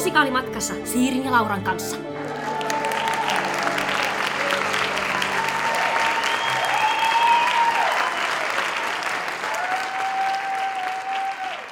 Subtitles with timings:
[0.00, 1.96] musikaalimatkassa Siirin ja Lauran kanssa.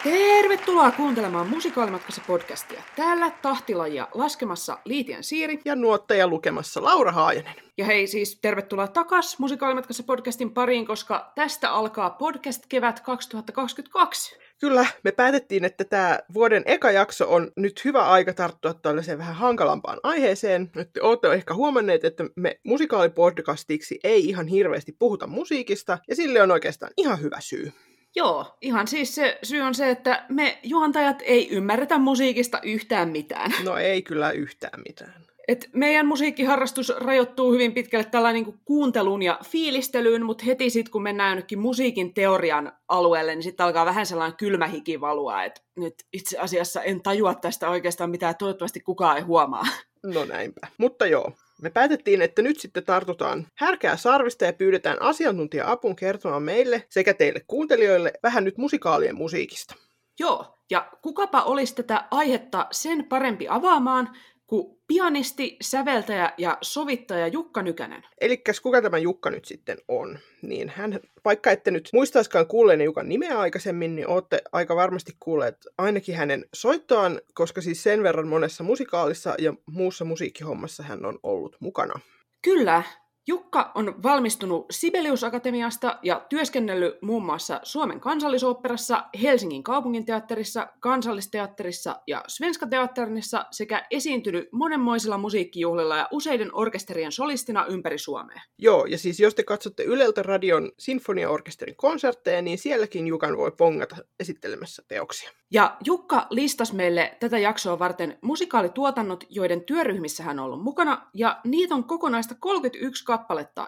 [0.05, 2.83] Tervetuloa kuuntelemaan Musikaalimatkassa podcastia.
[2.97, 5.61] Täällä tahtilajia laskemassa Liitian Siiri.
[5.65, 7.55] Ja nuottaja lukemassa Laura Haajanen.
[7.79, 14.39] Ja hei siis tervetuloa takas Musikaalimatkassa podcastin pariin, koska tästä alkaa podcast kevät 2022.
[14.61, 19.35] Kyllä, me päätettiin, että tämä vuoden eka jakso on nyt hyvä aika tarttua tällaiseen vähän
[19.35, 20.71] hankalampaan aiheeseen.
[20.75, 26.51] Nyt olette ehkä huomanneet, että me musikaalipodcastiksi ei ihan hirveästi puhuta musiikista, ja sille on
[26.51, 27.73] oikeastaan ihan hyvä syy.
[28.17, 33.53] Joo, ihan siis se syy on se, että me juontajat ei ymmärretä musiikista yhtään mitään.
[33.65, 35.25] No ei kyllä yhtään mitään.
[35.49, 41.03] Et meidän musiikkiharrastus rajoittuu hyvin pitkälle tällainen niin kuunteluun ja fiilistelyyn, mutta heti sitten kun
[41.03, 45.95] mennään jonnekin musiikin teorian alueelle, niin sitten alkaa vähän sellainen kylmä hiki valua, että nyt
[46.13, 49.65] itse asiassa en tajua tästä oikeastaan mitään, toivottavasti kukaan ei huomaa.
[50.03, 50.67] No näinpä.
[50.79, 56.85] Mutta joo, me päätettiin, että nyt sitten tartutaan härkää sarvista ja pyydetään asiantuntija-apun kertomaan meille
[56.89, 59.75] sekä teille kuuntelijoille vähän nyt musikaalien musiikista.
[60.19, 64.17] Joo, ja kukapa olisi tätä aihetta sen parempi avaamaan
[64.49, 68.03] kuin pianisti, säveltäjä ja sovittaja Jukka Nykänen.
[68.21, 70.19] Eli kuka tämä Jukka nyt sitten on?
[70.43, 75.57] Niin hän, vaikka ette nyt muistaiskaan kuulleenne Jukan nimeä aikaisemmin, niin olette aika varmasti kuulleet
[75.79, 81.57] ainakin hänen soittoaan, koska siis sen verran monessa musikaalissa ja muussa musiikkihommassa hän on ollut
[81.61, 82.01] mukana.
[82.43, 82.83] Kyllä,
[83.29, 92.25] Jukka on valmistunut Sibelius Akatemiasta ja työskennellyt muun muassa Suomen kansallisoopperassa, Helsingin kaupunginteatterissa, kansallisteatterissa ja
[92.29, 98.43] Svenska Teatternissa sekä esiintynyt monenmoisilla musiikkijuhlilla ja useiden orkesterien solistina ympäri Suomea.
[98.59, 103.97] Joo, ja siis jos te katsotte Yleltä radion sinfoniaorkesterin konsertteja, niin sielläkin Jukan voi pongata
[104.21, 105.31] esittelemässä teoksia.
[105.51, 111.41] Ja Jukka listasi meille tätä jaksoa varten musikaalituotannot, joiden työryhmissä hän on ollut mukana, ja
[111.45, 113.18] niitä on kokonaista 31 kappaletta,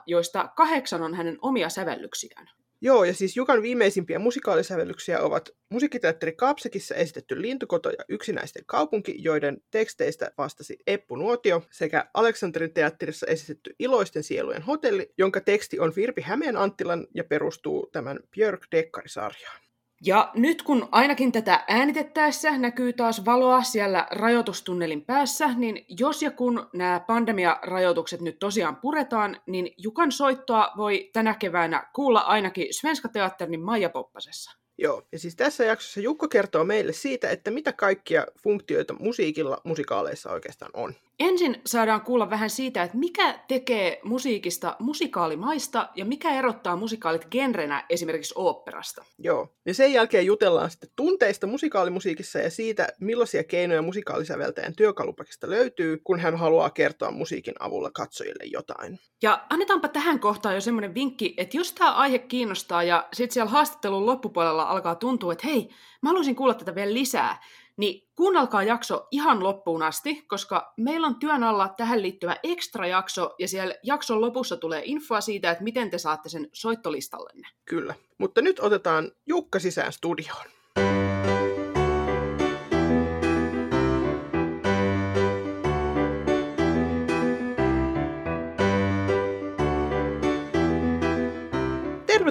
[0.06, 2.46] joista kahdeksan on hänen omia sävellyksiään.
[2.82, 9.62] Joo, ja siis Jukan viimeisimpiä musikaalisävellyksiä ovat musiikkiteatteri Kapsekissa esitetty Lintukoto ja Yksinäisten kaupunki, joiden
[9.70, 16.22] teksteistä vastasi Eppu Nuotio, sekä Aleksanterin teatterissa esitetty Iloisten sielujen hotelli, jonka teksti on Virpi
[16.22, 19.60] Hämeen Anttilan ja perustuu tämän Björk Dekkari-sarjaan.
[20.06, 26.30] Ja nyt kun ainakin tätä äänitettäessä näkyy taas valoa siellä rajoitustunnelin päässä, niin jos ja
[26.30, 33.08] kun nämä pandemiarajoitukset nyt tosiaan puretaan, niin Jukan soittoa voi tänä keväänä kuulla ainakin Svenska
[33.08, 34.60] Teatterin Maija Poppasessa.
[34.78, 40.32] Joo, ja siis tässä jaksossa Jukko kertoo meille siitä, että mitä kaikkia funktioita musiikilla musikaaleissa
[40.32, 40.94] oikeastaan on.
[41.20, 47.84] Ensin saadaan kuulla vähän siitä, että mikä tekee musiikista musikaalimaista ja mikä erottaa musikaalit genrenä
[47.88, 49.04] esimerkiksi oopperasta.
[49.18, 56.00] Joo, ja sen jälkeen jutellaan sitten tunteista musikaalimusiikissa ja siitä, millaisia keinoja musikaalisäveltäjän työkalupakista löytyy,
[56.04, 58.98] kun hän haluaa kertoa musiikin avulla katsojille jotain.
[59.22, 63.50] Ja annetaanpa tähän kohtaan jo semmoinen vinkki, että jos tämä aihe kiinnostaa ja sitten siellä
[63.50, 65.68] haastattelun loppupuolella alkaa tuntua, että hei,
[66.02, 67.42] mä haluaisin kuulla tätä vielä lisää,
[67.80, 73.34] niin kuunnelkaa jakso ihan loppuun asti, koska meillä on työn alla tähän liittyvä ekstra jakso,
[73.38, 77.48] ja siellä jakson lopussa tulee infoa siitä, että miten te saatte sen soittolistallenne.
[77.64, 80.59] Kyllä, mutta nyt otetaan Jukka sisään studioon.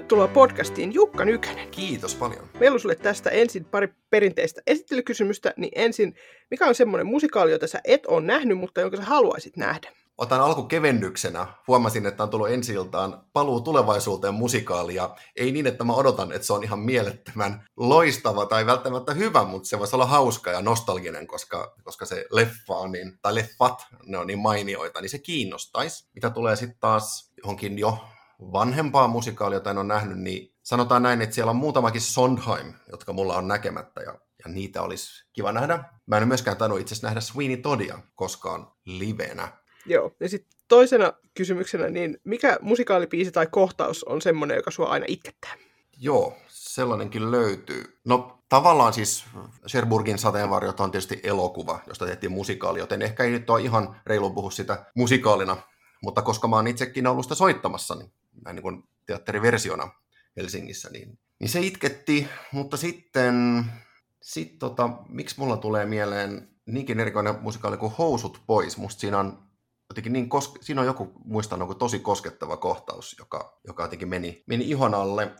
[0.09, 1.69] Tervetuloa podcastiin Jukka Nykänen.
[1.69, 2.49] Kiitos paljon.
[2.59, 6.15] Meillä on sulle tästä ensin pari perinteistä esittelykysymystä, niin ensin,
[6.51, 9.91] mikä on semmoinen musikaali, jota sä et ole nähnyt, mutta jonka sä haluaisit nähdä?
[10.17, 11.47] Otan alkukevennyksenä.
[11.67, 16.31] Huomasin, että on tullut ensi iltaan paluu tulevaisuuteen musikaali, ja ei niin, että mä odotan,
[16.31, 20.61] että se on ihan mielettömän loistava tai välttämättä hyvä, mutta se voisi olla hauska ja
[20.61, 25.19] nostalginen, koska, koska se leffa on niin, tai leffat, ne on niin mainioita, niin se
[25.19, 26.09] kiinnostaisi.
[26.15, 27.97] Mitä tulee sitten taas johonkin jo
[28.41, 33.13] vanhempaa musikaalia, jota en ole nähnyt, niin sanotaan näin, että siellä on muutamakin Sondheim, jotka
[33.13, 35.83] mulla on näkemättä, ja, ja niitä olisi kiva nähdä.
[36.05, 39.51] Mä en myöskään tainnut itse nähdä Sweeney Toddia koskaan livenä.
[39.85, 45.05] Joo, ja sitten toisena kysymyksenä, niin mikä musikaalipiisi tai kohtaus on semmoinen, joka sua aina
[45.07, 45.53] itkettää?
[45.97, 47.99] Joo, sellainenkin löytyy.
[48.05, 49.25] No tavallaan siis
[49.67, 54.29] Sherburgin sateenvarjot on tietysti elokuva, josta tehtiin musikaali, joten ehkä ei nyt ole ihan reilu
[54.29, 55.57] puhua sitä musikaalina,
[56.03, 58.13] mutta koska mä oon itsekin ollut sitä soittamassa, niin
[58.45, 59.91] näin niin kuin teatteriversiona
[60.37, 63.65] Helsingissä, niin, niin se itketti, mutta sitten,
[64.21, 69.49] sit tota, miksi mulla tulee mieleen niinkin erikoinen musikaali kuin Housut pois, musta siinä on
[69.89, 74.43] jotenkin niin koske, siinä on joku, muistan, joku tosi koskettava kohtaus, joka, joka jotenkin meni,
[74.45, 75.31] meni ihon alle.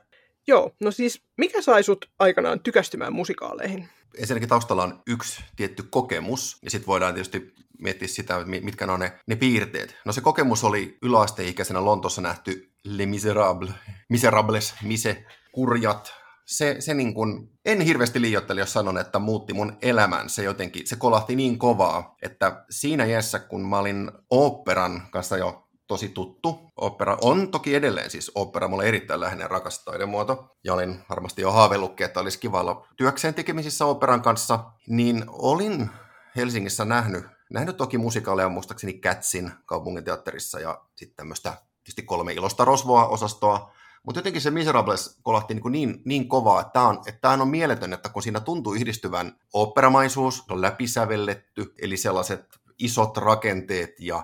[0.47, 3.89] Joo, no siis mikä sai sut aikanaan tykästymään musikaaleihin?
[4.17, 8.99] ensinnäkin taustalla on yksi tietty kokemus, ja sitten voidaan tietysti miettiä sitä, mitkä ne on
[8.99, 9.95] ne, ne piirteet.
[10.05, 13.71] No se kokemus oli yläasteikäisenä Lontossa nähty Les Miserables,
[14.09, 16.13] Miserables, Mise, kurjat,
[16.45, 20.29] se, se niin kuin, en hirveästi liioittele, jos sanon, että muutti mun elämän.
[20.29, 25.69] Se jotenkin, se kolahti niin kovaa, että siinä iässä, kun mä olin oopperan kanssa jo
[25.87, 26.71] tosi tuttu.
[26.75, 30.55] Opera on toki edelleen siis opera, mulle erittäin läheinen rakas taidemuoto.
[30.63, 34.71] Ja olin varmasti jo haaveillutkin, että olisi kiva olla työkseen tekemisissä operan kanssa.
[34.87, 35.89] Niin olin
[36.35, 41.57] Helsingissä nähnyt, nähnyt toki musikaaleja muistaakseni Kätsin kaupunginteatterissa ja sitten tämmöistä
[41.89, 43.71] tietysti kolme ilosta rosvoa osastoa.
[44.03, 47.93] Mutta jotenkin se Miserables kolahti niin, niin, niin kovaa, että tämä on, että on mieletön,
[47.93, 54.23] että kun siinä tuntuu yhdistyvän operamaisuus, on läpisävelletty, eli sellaiset isot rakenteet ja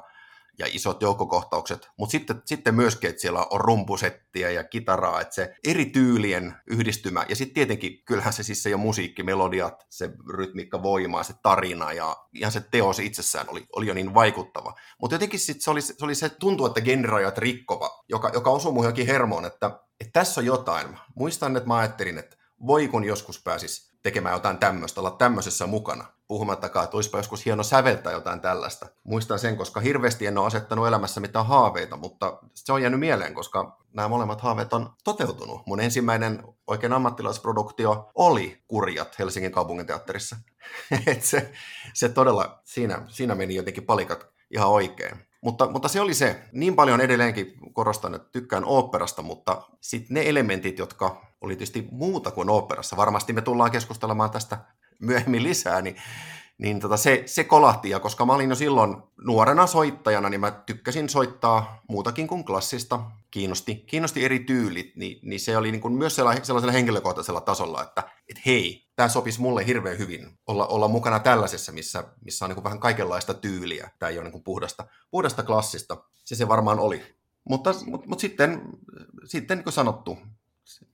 [0.59, 5.55] ja isot joukkokohtaukset, mutta sitten, sitten myöskin, että siellä on rumpusettiä ja kitaraa, että se
[5.67, 10.83] eri tyylien yhdistymä, ja sitten tietenkin kyllähän se siis se jo musiikki, melodiat, se rytmiikka,
[10.83, 14.75] voima, se tarina ja ihan se teos itsessään oli, oli jo niin vaikuttava.
[15.01, 18.71] Mutta jotenkin sitten se oli, se oli se, tuntuu, että genderajat rikkova, joka, joka osui
[18.71, 20.99] muuhun jokin hermoon, että, että tässä on jotain.
[21.15, 22.37] Muistan, että mä ajattelin, että
[22.67, 26.05] voi kun joskus pääsis tekemään jotain tämmöistä, olla tämmöisessä mukana.
[26.27, 28.85] Puhumattakaan, että olisipa joskus hieno säveltää jotain tällaista.
[29.03, 33.33] Muistan sen, koska hirveästi en ole asettanut elämässä mitään haaveita, mutta se on jäänyt mieleen,
[33.33, 35.61] koska nämä molemmat haaveet on toteutunut.
[35.65, 40.35] Mun ensimmäinen oikein ammattilaisproduktio oli Kurjat Helsingin kaupunginteatterissa.
[41.07, 41.51] Et se,
[41.93, 45.27] se todella, siinä, siinä meni jotenkin palikat ihan oikein.
[45.45, 46.41] Mutta, mutta se oli se.
[46.51, 52.31] Niin paljon edelleenkin korostan, että tykkään oopperasta, mutta sitten ne elementit, jotka oli tietysti muuta
[52.31, 54.57] kuin oopperassa, varmasti me tullaan keskustelemaan tästä
[54.99, 55.95] myöhemmin lisää, niin,
[56.57, 57.89] niin tota se, se kolahti.
[57.89, 62.99] Ja koska mä olin jo silloin nuorena soittajana, niin mä tykkäsin soittaa muutakin kuin klassista.
[63.31, 68.03] Kiinnosti, kiinnosti eri tyylit, niin, niin se oli niin kuin myös sellaisella henkilökohtaisella tasolla, että
[68.29, 72.55] et hei, tämä sopisi mulle hirveän hyvin olla, olla mukana tällaisessa, missä, missä on niin
[72.55, 73.91] kuin vähän kaikenlaista tyyliä.
[73.99, 75.97] Tämä ei ole niin kuin puhdasta, puhdasta klassista.
[76.13, 77.15] Se se varmaan oli.
[77.49, 78.61] Mutta, mutta, mutta sitten,
[79.25, 80.17] sitten niin kuin sanottu,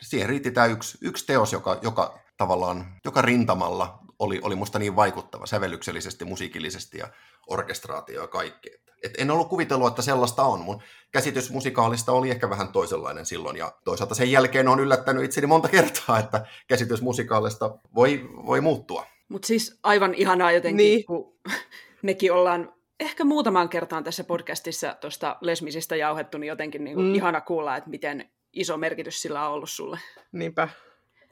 [0.01, 4.95] siihen riitti tämä yksi, yksi teos, joka, joka tavallaan, joka rintamalla oli, oli musta niin
[4.95, 7.07] vaikuttava sävellyksellisesti, musiikillisesti ja
[7.47, 8.69] orkestraatio ja kaikki.
[9.03, 10.59] Et en ollut kuvitellut, että sellaista on.
[10.59, 10.81] Mun
[11.11, 15.69] käsitys musikaalista oli ehkä vähän toisenlainen silloin, ja toisaalta sen jälkeen on yllättänyt itseni monta
[15.69, 19.05] kertaa, että käsitys musikaalista voi, voi muuttua.
[19.29, 21.05] Mutta siis aivan ihanaa jotenkin, niin.
[21.05, 21.33] kun
[22.01, 27.15] mekin ollaan ehkä muutamaan kertaan tässä podcastissa tuosta lesmisistä jauhettu, niin jotenkin niin mm.
[27.15, 29.99] ihana kuulla, että miten iso merkitys sillä on ollut sulle.
[30.31, 30.69] Niinpä.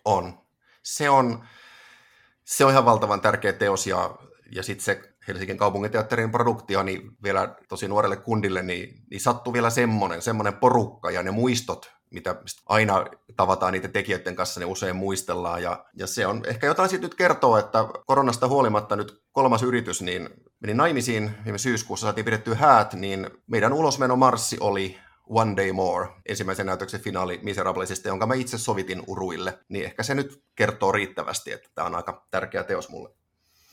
[0.06, 0.39] On.
[0.83, 1.44] Se on,
[2.50, 4.16] se on ihan valtavan tärkeä teos ja,
[4.51, 9.69] ja sitten se Helsingin kaupunginteatterin produktio, niin vielä tosi nuorelle kundille, niin, niin sattui vielä
[9.69, 12.36] semmoinen, semmoinen porukka ja ne muistot, mitä
[12.66, 13.06] aina
[13.36, 15.63] tavataan niiden tekijöiden kanssa, ne usein muistellaan.
[15.63, 20.02] Ja, ja se on ehkä jotain sitten nyt kertoo, että koronasta huolimatta nyt kolmas yritys,
[20.02, 20.30] niin
[20.60, 25.00] meni naimisiin viime syyskuussa, saatiin pidettyä häät, niin meidän ulosmenomarssi oli
[25.30, 30.16] One Day More, ensimmäisen näytöksen finaali Miserablesista, jonka mä itse sovitin uruille, niin ehkä se
[30.16, 33.10] nyt kertoo riittävästi, että tämä on aika tärkeä teos mulle.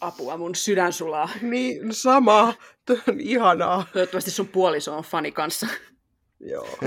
[0.01, 1.29] Apua, mun sydän sulaa.
[1.43, 2.55] Niin, sama.
[2.87, 3.87] Tämä on ihanaa.
[3.93, 5.67] Toivottavasti sun puoliso on fani kanssa.
[6.53, 6.79] Joo.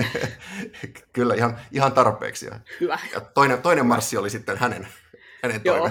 [1.12, 2.50] Kyllä, ihan, ihan tarpeeksi.
[2.80, 2.98] Hyvä.
[3.12, 4.88] Ja toinen, toinen marssi oli sitten hänen,
[5.42, 5.90] hänen Joo.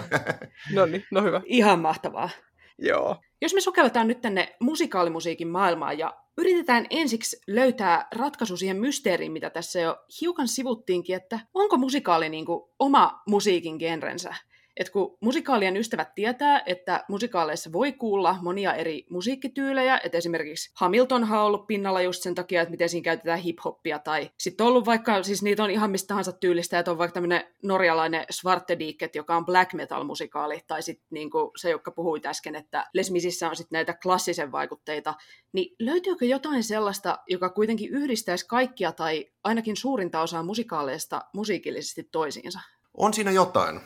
[0.73, 1.41] no niin, no hyvä.
[1.45, 2.29] Ihan mahtavaa.
[2.77, 3.21] Joo.
[3.41, 9.49] Jos me sukelletaan nyt tänne musikaalimusiikin maailmaan ja yritetään ensiksi löytää ratkaisu siihen mysteeriin, mitä
[9.49, 14.35] tässä jo hiukan sivuttiinkin, että onko musikaali niin kuin oma musiikin genrensä?
[14.77, 21.23] Että kun musikaalien ystävät tietää, että musikaaleissa voi kuulla monia eri musiikkityylejä, että esimerkiksi Hamilton
[21.23, 24.85] on ollut pinnalla just sen takia, että miten siinä käytetään hip-hoppia, tai sitten on ollut
[24.85, 29.37] vaikka, siis niitä on ihan mistä tahansa tyylistä, että on vaikka tämmöinen norjalainen Svartediket, joka
[29.37, 33.55] on black metal musikaali, tai sitten niin se, joka puhui äsken, että Les Misissä on
[33.55, 35.13] sitten näitä klassisen vaikutteita,
[35.53, 42.59] niin löytyykö jotain sellaista, joka kuitenkin yhdistäisi kaikkia tai ainakin suurinta osaa musikaaleista musiikillisesti toisiinsa?
[42.97, 43.79] On siinä jotain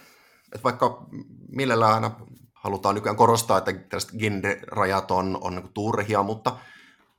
[0.54, 1.06] että vaikka
[1.52, 2.12] millellä aina
[2.54, 6.58] halutaan nykyään korostaa, että tällaiset genre-rajat on, on niin turhia, mutta,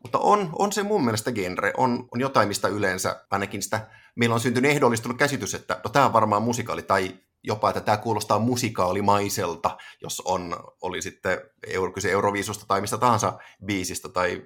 [0.02, 3.86] mutta on, on se mun mielestä genre, on, on jotain, mistä yleensä ainakin sitä,
[4.16, 7.96] meillä on syntynyt ehdollistunut käsitys, että no tämä on varmaan musikaali, tai jopa, että tämä
[7.96, 14.42] kuulostaa musikaalimaiselta, jos on, oli sitten euro, kyse Euroviisusta tai mistä tahansa biisistä, tai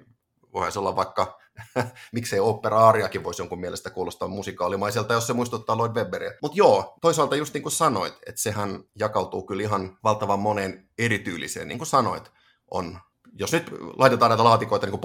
[0.53, 1.39] voisi olla vaikka
[2.13, 6.31] miksei opera-ariakin voisi jonkun mielestä kuulostaa musikaalimaiselta, jos se muistuttaa Lloyd Webberia.
[6.41, 11.67] Mutta joo, toisaalta just niin kuin sanoit, että sehän jakautuu kyllä ihan valtavan moneen erityyliseen,
[11.67, 12.31] niin kuin sanoit,
[12.71, 12.99] on
[13.33, 15.01] jos nyt laitetaan näitä laatikoita niin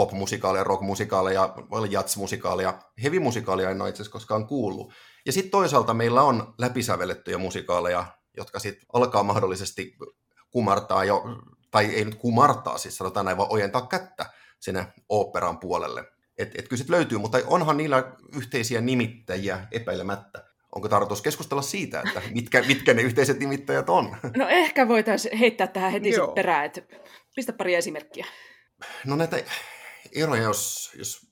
[1.71, 4.93] voi olla jazz-musikaaleja, heavy-musikaaleja en ole itse asiassa koskaan kuullut.
[5.27, 8.07] Ja sitten toisaalta meillä on läpisävellettyjä musikaaleja,
[8.37, 9.97] jotka sitten alkaa mahdollisesti
[10.51, 11.23] kumartaa jo,
[11.71, 14.27] tai ei nyt kumartaa, siis sanotaan näin, vaan ojentaa kättä
[14.61, 16.05] sinne oopperan puolelle.
[16.39, 20.45] Et, et kyllä sitten löytyy, mutta onhan niillä yhteisiä nimittäjiä epäilemättä.
[20.75, 24.17] Onko tarkoitus keskustella siitä, että mitkä, mitkä ne yhteiset nimittäjät on?
[24.37, 26.27] No ehkä voitaisiin heittää tähän heti Joo.
[26.27, 26.83] sit perään, että
[27.37, 28.27] pistä pari esimerkkiä.
[29.05, 29.37] No näitä
[30.13, 31.27] eroja, jos, jos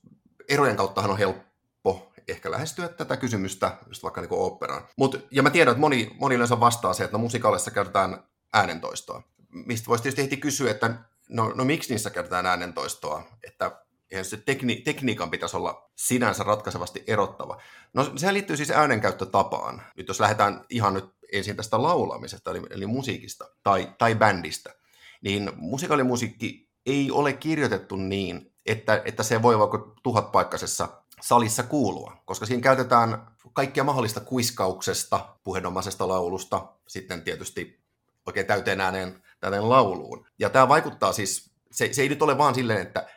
[0.49, 4.87] erojen kauttahan on helppo ehkä lähestyä tätä kysymystä, just vaikka niin oopperaan.
[4.97, 9.23] Mut, ja mä tiedän, että moni, moni yleensä vastaa se, että no musikaalissa käytetään äänentoistoa.
[9.49, 10.95] Mistä voisi tietysti heti kysyä, että
[11.29, 17.03] no, no miksi niissä käytetään äänentoistoa, että eihän se tekni, tekniikan pitäisi olla sinänsä ratkaisevasti
[17.07, 17.61] erottava.
[17.93, 19.81] No sehän liittyy siis äänenkäyttötapaan.
[19.97, 24.73] Nyt jos lähdetään ihan nyt ensin tästä laulamisesta, eli, eli musiikista tai, tai bändistä,
[25.21, 32.45] niin musikaalimusiikki ei ole kirjoitettu niin, että, että se voi vaikka tuhatpaikkaisessa salissa kuulua, koska
[32.45, 37.83] siinä käytetään kaikkia mahdollista kuiskauksesta, puheenomaisesta laulusta, sitten tietysti
[38.25, 40.25] oikein täyteen ääneen, täyteen lauluun.
[40.39, 43.07] Ja tämä vaikuttaa siis, se, se ei nyt ole vaan silleen, että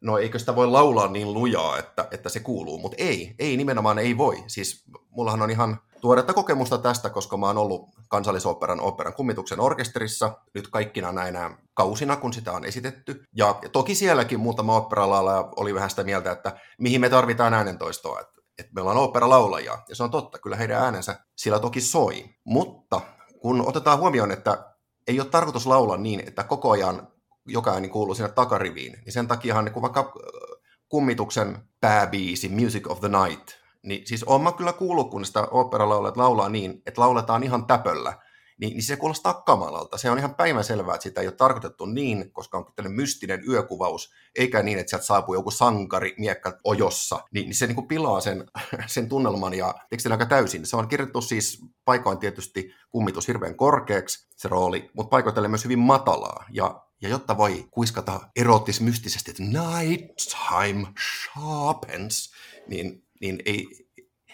[0.00, 3.98] no eikö sitä voi laulaa niin lujaa, että, että se kuuluu, mutta ei, ei nimenomaan
[3.98, 4.44] ei voi.
[4.46, 10.38] Siis mullahan on ihan tuoretta kokemusta tästä, koska mä oon ollut kansallisoperan operan kummituksen orkesterissa
[10.54, 13.22] nyt kaikkina näinä kausina, kun sitä on esitetty.
[13.36, 18.40] Ja toki sielläkin muutama operalaulaja oli vähän sitä mieltä, että mihin me tarvitaan äänentoistoa, että,
[18.58, 19.78] että meillä on operalaulajia.
[19.88, 22.24] Ja se on totta, kyllä heidän äänensä sillä toki soi.
[22.44, 23.00] Mutta
[23.40, 24.74] kun otetaan huomioon, että
[25.06, 27.08] ei ole tarkoitus laulaa niin, että koko ajan
[27.48, 33.00] joka ääni kuuluu sinne takariviin, niin sen takiahan niin vaikka äh, kummituksen pääbiisi Music of
[33.00, 33.48] the Night,
[33.82, 38.18] niin siis on mä kyllä kuullut, kun sitä oopperalaulajat laulaa niin, että lauletaan ihan täpöllä,
[38.60, 39.98] niin, niin se kuulostaa kamalalta.
[39.98, 44.12] Se on ihan päivänselvää, että sitä ei ole tarkoitettu niin, koska on tällainen mystinen yökuvaus,
[44.34, 48.20] eikä niin, että sieltä saapuu joku sankari miekka ojossa, niin, niin se niin kuin pilaa
[48.20, 48.44] sen,
[48.86, 50.66] sen tunnelman ja tekstin aika täysin.
[50.66, 55.78] Se on kirjoitettu siis paikoin tietysti kummitus hirveän korkeaksi, se rooli, mutta paikoitellen myös hyvin
[55.78, 56.44] matalaa.
[56.50, 60.16] Ja, ja jotta voi kuiskata erottis-mystisesti, että night
[60.48, 62.32] time sharpens,
[62.66, 63.66] niin, niin, ei,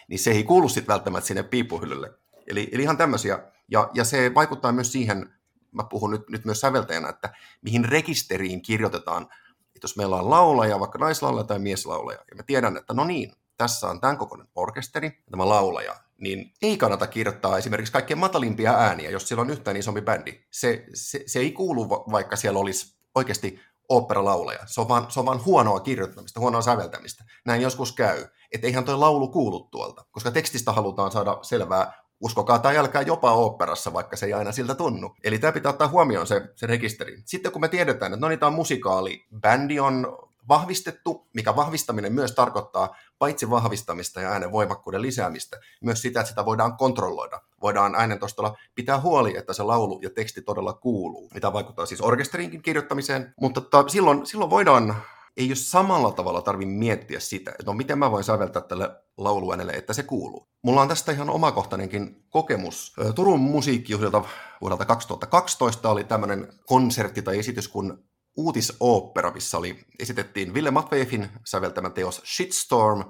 [0.09, 2.11] niin se ei kuulu sitten välttämättä sinne piipuhyllylle.
[2.47, 3.39] Eli, eli ihan tämmöisiä.
[3.69, 5.35] Ja, ja se vaikuttaa myös siihen,
[5.73, 10.81] mä puhun nyt, nyt myös säveltäjänä, että mihin rekisteriin kirjoitetaan, että jos meillä on laulaja,
[10.81, 15.23] vaikka naislaulaja tai mieslaulaja, ja mä tiedän, että no niin, tässä on tämän kokoinen orkesteri,
[15.31, 20.01] tämä laulaja, niin ei kannata kirjoittaa esimerkiksi kaikkein matalimpia ääniä, jos siellä on yhtään isompi
[20.01, 20.41] bändi.
[20.51, 24.59] Se, se, se ei kuulu, va- vaikka siellä olisi oikeasti oopperalaulaja.
[24.67, 27.25] Se on, vaan, se on vaan huonoa kirjoittamista, huonoa säveltämistä.
[27.47, 32.59] Näin joskus käy, että eihän toi laulu kuulu tuolta, koska tekstistä halutaan saada selvää, uskokaa
[32.59, 35.17] tai älkää jopa oopperassa, vaikka se ei aina siltä tunnu.
[35.25, 37.23] Eli tämä pitää ottaa huomioon se, se rekisteri.
[37.25, 40.19] Sitten kun me tiedetään, että no niin, tämä on musikaali, bändi on
[40.49, 46.45] vahvistettu, mikä vahvistaminen myös tarkoittaa paitsi vahvistamista ja äänen voimakkuuden lisäämistä, myös sitä, että sitä
[46.45, 47.41] voidaan kontrolloida.
[47.63, 52.63] Voidaan äänentostolla pitää huoli, että se laulu ja teksti todella kuuluu, mitä vaikuttaa siis orkesterinkin
[52.63, 54.97] kirjoittamiseen, mutta ta, silloin, silloin voidaan
[55.37, 59.73] ei ole samalla tavalla tarvi miettiä sitä, että no miten mä voin säveltää tälle lauluäänelle,
[59.73, 60.49] että se kuuluu.
[60.63, 62.93] Mulla on tästä ihan omakohtainenkin kokemus.
[63.15, 64.25] Turun musiikkijuhlilta
[64.61, 67.99] vuodelta 2012 oli tämmöinen konsertti tai esitys kuin
[68.37, 73.05] uutisooppera, missä oli, esitettiin Ville Matveefin säveltämä teos Shitstorm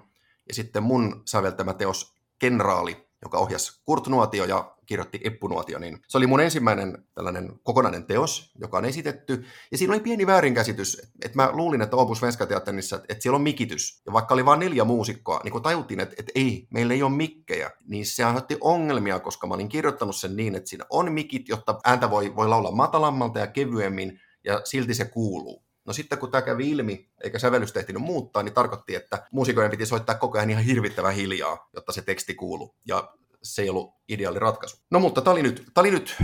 [0.49, 5.99] ja sitten mun säveltämä teos Kenraali, joka ohjasi Kurt Nuotio ja kirjoitti Eppu Nuotio, niin
[6.09, 9.45] se oli mun ensimmäinen tällainen kokonainen teos, joka on esitetty.
[9.73, 14.02] Ja siinä oli pieni väärinkäsitys, että mä luulin, että Opus että, että siellä on mikitys.
[14.07, 17.12] Ja vaikka oli vain neljä muusikkoa, niin kun tajuttiin, että, että ei, meillä ei ole
[17.12, 21.49] mikkejä, niin se aiheutti ongelmia, koska mä olin kirjoittanut sen niin, että siinä on mikit,
[21.49, 25.65] jotta ääntä voi, voi laulaa matalammalta ja kevyemmin, ja silti se kuuluu.
[25.87, 29.87] No sitten kun tämä kävi ilmi, eikä sävellys ehtinyt muuttaa, niin tarkoitti, että muusikoiden piti
[29.87, 32.77] soittaa koko ajan ihan hirvittävän hiljaa, jotta se teksti kuuluu.
[32.89, 34.77] Ja se ei ollut ideaali ratkaisu.
[34.91, 36.17] No mutta tämä oli nyt, tää oli nyt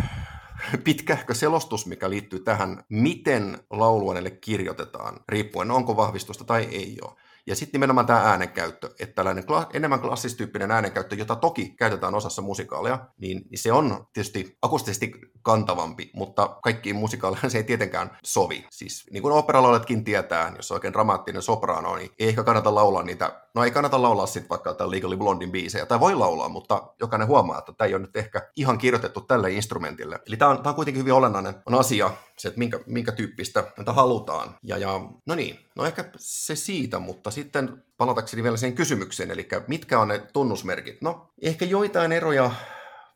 [0.84, 7.16] pitkähkö selostus, mikä liittyy tähän, miten lauluanelle kirjoitetaan, riippuen onko vahvistusta tai ei ole.
[7.46, 12.42] Ja sitten nimenomaan tämä äänenkäyttö, että tällainen kla- enemmän klassistyyppinen äänenkäyttö, jota toki käytetään osassa
[12.42, 18.66] musikaaleja, niin, niin se on tietysti akustisesti kantavampi, mutta kaikkiin musikaaleihin se ei tietenkään sovi.
[18.70, 23.02] Siis niin kuin operalauletkin tietää, jos on oikein dramaattinen soprano, niin ei ehkä kannata laulaa
[23.02, 26.82] niitä, no ei kannata laulaa sitten vaikka jotain Legally Blondin biisejä, tai voi laulaa, mutta
[27.00, 30.18] jokainen huomaa, että tämä ei ole nyt ehkä ihan kirjoitettu tälle instrumentille.
[30.26, 33.64] Eli tämä on, tämä on kuitenkin hyvin olennainen on asia, se, että minkä, minkä tyyppistä
[33.86, 34.54] halutaan.
[34.62, 39.48] Ja, ja no niin, no ehkä se siitä, mutta sitten palatakseni vielä siihen kysymykseen, eli
[39.66, 41.02] mitkä on ne tunnusmerkit?
[41.02, 42.50] No, ehkä joitain eroja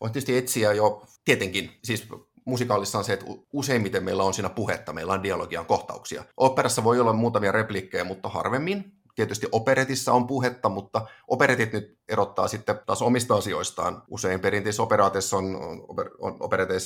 [0.00, 2.08] voi tietysti etsiä jo, tietenkin, siis
[2.44, 6.24] musikaalissa on se, että useimmiten meillä on siinä puhetta, meillä on dialogian kohtauksia.
[6.36, 8.92] Operassa voi olla muutamia replikkejä, mutta harvemmin.
[9.14, 14.02] tietysti operetissa on puhetta, mutta operetit nyt erottaa sitten taas omista asioistaan.
[14.08, 15.84] Usein perinteisissä operaateissa on, on,
[16.18, 16.36] on,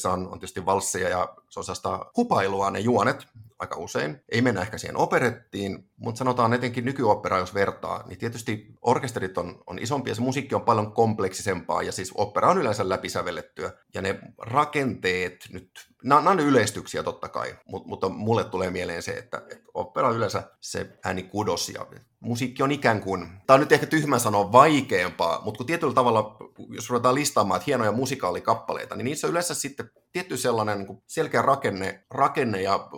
[0.04, 3.26] on, tietysti valsseja ja se on hupailua ne juonet,
[3.58, 4.20] aika usein.
[4.28, 9.62] Ei mennä ehkä siihen operettiin, mutta sanotaan etenkin nykyopera, jos vertaa, niin tietysti orkesterit on,
[9.66, 14.18] on isompia, se musiikki on paljon kompleksisempaa, ja siis opera on yleensä läpisävellettyä, ja ne
[14.38, 15.70] rakenteet nyt,
[16.04, 20.16] nämä on yleistyksiä totta kai, mutta, mutta mulle tulee mieleen se, että, että opera on
[20.16, 21.86] yleensä se ääni kudos, ja
[22.20, 26.36] musiikki on ikään kuin, tämä on nyt ehkä tyhmä sanoa vaikeampaa, mutta kun tietyllä tavalla,
[26.68, 31.42] jos ruvetaan listaamaan että hienoja musikaalikappaleita, niin niissä on yleensä sitten tietty sellainen niin selkeä
[31.42, 32.88] rakenne, rakenne ja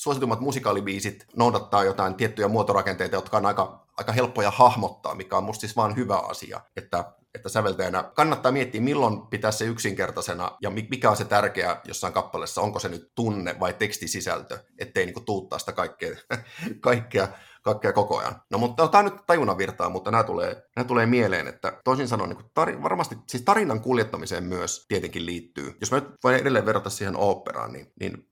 [0.00, 5.60] suositummat musikaalibiisit noudattaa jotain tiettyjä muotorakenteita, jotka on aika, aika helppoja hahmottaa, mikä on musta
[5.60, 7.04] siis vaan hyvä asia, että
[7.34, 12.60] että säveltäjänä kannattaa miettiä, milloin pitää se yksinkertaisena ja mikä on se tärkeä jossain kappaleessa,
[12.60, 16.16] onko se nyt tunne vai tekstisisältö, ettei niinku tuuttaa sitä kaikkea,
[16.80, 17.28] kaikkea
[17.62, 18.34] kaikkea koko ajan.
[18.50, 22.08] No mutta tämä on nyt tajunnan virtaa, mutta nämä tulee, nämä tulee mieleen, että toisin
[22.08, 25.76] sanoen niin tari, varmasti siis tarinan kuljettamiseen myös tietenkin liittyy.
[25.80, 28.26] Jos mä nyt voin edelleen verrata siihen oopperaan, niin, niin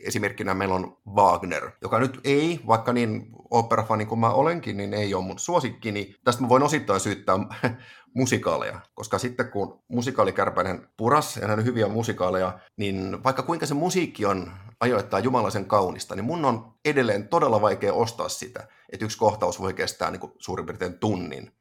[0.00, 5.14] esimerkkinä meillä on Wagner, joka nyt ei, vaikka niin oopperafani kuin mä olenkin, niin ei
[5.14, 6.14] ole mun suosikkini.
[6.24, 7.36] Tästä mä voin osittain syyttää
[8.16, 14.26] musikaaleja, koska sitten kun musikaalikärpäinen puras ja näin hyviä musikaaleja, niin vaikka kuinka se musiikki
[14.26, 19.60] on ajoittaa jumalaisen kaunista, niin mun on edelleen todella vaikea ostaa sitä, että yksi kohtaus
[19.60, 21.52] voi kestää niin kuin suurin piirtein tunnin.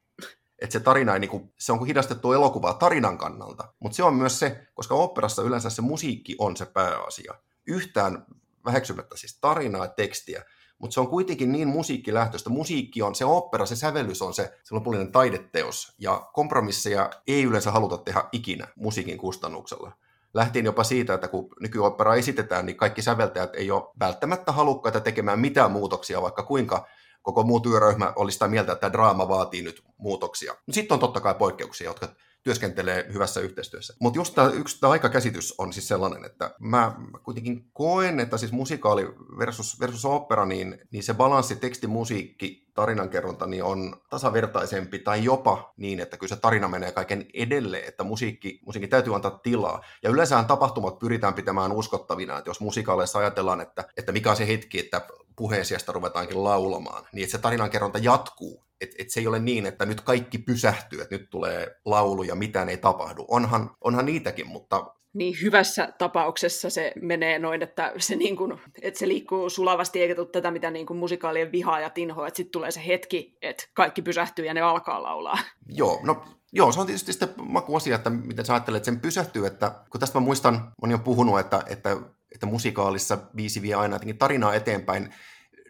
[0.59, 4.03] Että se tarina ei, niin kuin, se on kuin hidastettu elokuvaa tarinan kannalta, mutta se
[4.03, 7.33] on myös se, koska operassa yleensä se musiikki on se pääasia.
[7.67, 8.25] Yhtään
[8.65, 10.43] väheksymättä siis tarinaa tekstiä,
[10.77, 12.49] mutta se on kuitenkin niin musiikkilähtöistä.
[12.49, 17.71] Musiikki on se opera, se sävellys on se, se lopullinen taideteos, ja kompromisseja ei yleensä
[17.71, 19.91] haluta tehdä ikinä musiikin kustannuksella.
[20.35, 25.39] Lähtien jopa siitä, että kun nykyopera esitetään, niin kaikki säveltäjät ei ole välttämättä halukkaita tekemään
[25.39, 26.87] mitään muutoksia, vaikka kuinka
[27.25, 30.55] koko muu työryhmä olisi sitä mieltä, että draama vaatii nyt muutoksia.
[30.71, 32.07] Sitten on totta kai poikkeuksia, jotka
[32.43, 33.93] työskentelee hyvässä yhteistyössä.
[33.99, 38.51] Mutta just tämä yksi tämä aikakäsitys on siis sellainen, että mä kuitenkin koen, että siis
[38.51, 45.23] musikaali versus, versus opera, niin, niin se balanssi teksti, musiikki, tarinankerronta niin on tasavertaisempi tai
[45.23, 49.83] jopa niin, että kyllä se tarina menee kaiken edelle, että musiikki, musiikki täytyy antaa tilaa.
[50.03, 54.47] Ja yleensähän tapahtumat pyritään pitämään uskottavina, että jos musikaaleissa ajatellaan, että, että mikä on se
[54.47, 55.01] hetki, että
[55.35, 59.65] puheen sijasta ruvetaankin laulamaan, niin että se tarinankerronta jatkuu että et se ei ole niin,
[59.65, 63.25] että nyt kaikki pysähtyy, että nyt tulee laulu ja mitään ei tapahdu.
[63.27, 68.99] Onhan, onhan niitäkin, mutta niin hyvässä tapauksessa se menee noin, että se, niin kuin, että
[68.99, 72.51] se liikkuu sulavasti eikä tule tätä, mitä niin kuin musikaalien vihaa ja tinhoa, että sitten
[72.51, 75.37] tulee se hetki, että kaikki pysähtyy ja ne alkaa laulaa.
[75.69, 79.45] Joo, no Joo, se on tietysti sitten makuasia, että miten sä ajattelet, että sen pysähtyy,
[79.45, 81.97] että kun tästä mä muistan, moni on puhunut, että, että,
[82.35, 85.13] että musikaalissa biisi vie aina jotenkin tarinaa eteenpäin.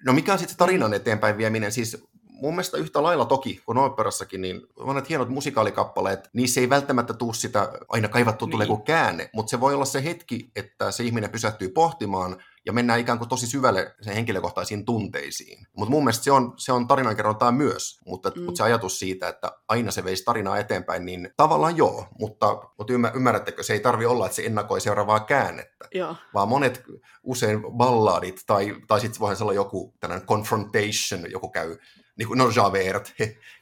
[0.05, 1.71] No mikä on sitten se tarinan eteenpäin vieminen?
[1.71, 7.13] Siis mun mielestä yhtä lailla toki kuin operassakin, niin monet hienot musikaalikappaleet, niissä ei välttämättä
[7.13, 8.51] tuu sitä aina kaivattu niin.
[8.51, 12.73] tulee kuin käänne, mutta se voi olla se hetki, että se ihminen pysähtyy pohtimaan ja
[12.73, 15.67] mennään ikään kuin tosi syvälle sen henkilökohtaisiin tunteisiin.
[15.77, 18.41] Mutta mun mielestä se on, se on tarinankerrontaa myös, mutta, mm.
[18.41, 22.93] mutta se ajatus siitä, että aina se veisi tarinaa eteenpäin, niin tavallaan joo, mutta, mutta
[23.13, 26.15] ymmärrättekö, se ei tarvi olla, että se ennakoi seuraavaa käännettä, joo.
[26.33, 26.83] vaan monet
[27.23, 31.77] usein ballaadit tai, tai sitten voihan olla joku tällainen confrontation, joku käy
[32.17, 33.13] niin kuin, no Javert,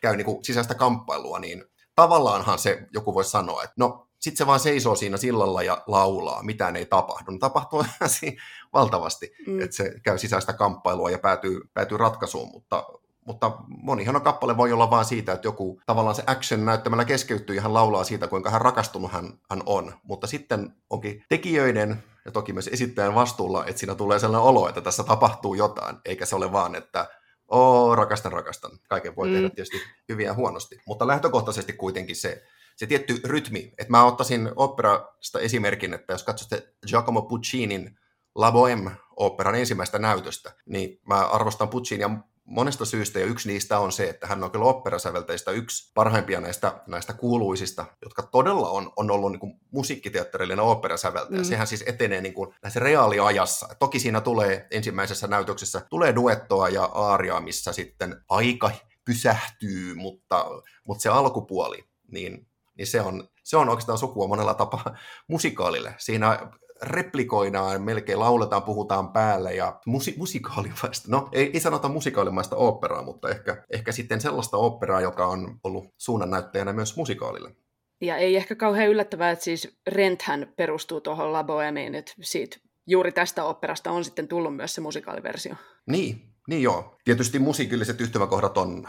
[0.02, 4.48] käy niin kuin sisäistä kamppailua, niin tavallaanhan se joku voi sanoa, että no sitten se
[4.48, 7.32] vaan seisoo siinä sillalla ja laulaa, mitään ei tapahdu.
[7.32, 7.86] No, tapahtuu
[8.74, 9.62] valtavasti, mm.
[9.62, 12.86] että se käy sisäistä kamppailua ja päätyy, päätyy ratkaisuun, mutta,
[13.26, 17.56] mutta moni hieno kappale voi olla vain siitä, että joku tavallaan se action näyttämällä keskeytyy
[17.56, 19.94] ja hän laulaa siitä, kuinka hän rakastunut hän, hän on.
[20.04, 24.82] Mutta sitten onkin tekijöiden ja toki myös esittäjän vastuulla, että siinä tulee sellainen olo, että
[24.82, 27.08] tässä tapahtuu jotain, eikä se ole vaan, että
[27.48, 28.72] Oo, rakastan, rakastan.
[28.90, 29.34] Kaiken voi mm.
[29.34, 29.78] tehdä tietysti
[30.10, 30.82] hyviä ja huonosti.
[30.88, 32.44] Mutta lähtökohtaisesti kuitenkin se,
[32.76, 33.74] se tietty rytmi.
[33.78, 38.00] Että mä ottaisin operasta esimerkin, että jos katsotte Giacomo Puccinin
[38.36, 42.10] La Bohème-operan ensimmäistä näytöstä, niin mä arvostan Puccinia
[42.46, 46.82] monesta syystä, ja yksi niistä on se, että hän on kyllä operasäveltäjistä yksi parhaimpia näistä,
[46.88, 51.42] näistä kuuluisista, jotka todella on, on ollut niin kuin musiikkiteatterillinen operasäveltäjä.
[51.42, 51.46] Mm.
[51.46, 53.68] Sehän siis etenee niin kuin näissä reaaliajassa.
[53.80, 58.72] Toki siinä tulee ensimmäisessä näytöksessä tulee duettoa ja aaria, missä sitten aika
[59.06, 60.46] pysähtyy, mutta,
[60.88, 64.96] mutta se alkupuoli, niin, niin se, on, se on oikeastaan sukua monella tapaa
[65.30, 65.96] musikaalille.
[65.98, 66.40] Siinä
[66.82, 73.30] replikoidaan, melkein lauletaan, puhutaan päälle ja musi- musikaalimaista, no ei, ei sanota musikaalimaista operaa, mutta
[73.30, 77.56] ehkä, ehkä sitten sellaista operaa, joka on ollut suunnannäyttäjänä myös musikaalille.
[78.02, 82.58] Ja ei ehkä kauhean yllättävää, että siis Renthän perustuu tuohon La Bohemiin, että siitä,
[82.88, 85.56] juuri tästä operasta on sitten tullut myös se musikaaliversio.
[85.88, 86.98] Niin, Niin joo.
[87.06, 88.88] Tietysti musiikilliset yhtymäkohdat on,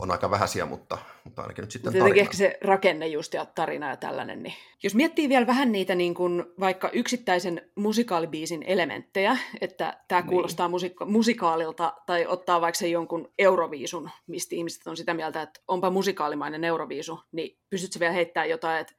[0.00, 3.90] on aika vähäisiä, mutta, mutta ainakin nyt sitten Tietenkin ehkä se rakenne just ja tarina
[3.90, 4.42] ja tällainen.
[4.42, 4.54] Niin.
[4.82, 10.28] Jos miettii vielä vähän niitä niin kuin vaikka yksittäisen musikaalibiisin elementtejä, että tämä niin.
[10.28, 15.60] kuulostaa musika- musikaalilta, tai ottaa vaikka se jonkun Euroviisun, mistä ihmiset on sitä mieltä, että
[15.68, 18.94] onpa musikaalimainen Euroviisu, niin pystytkö vielä heittämään jotain, että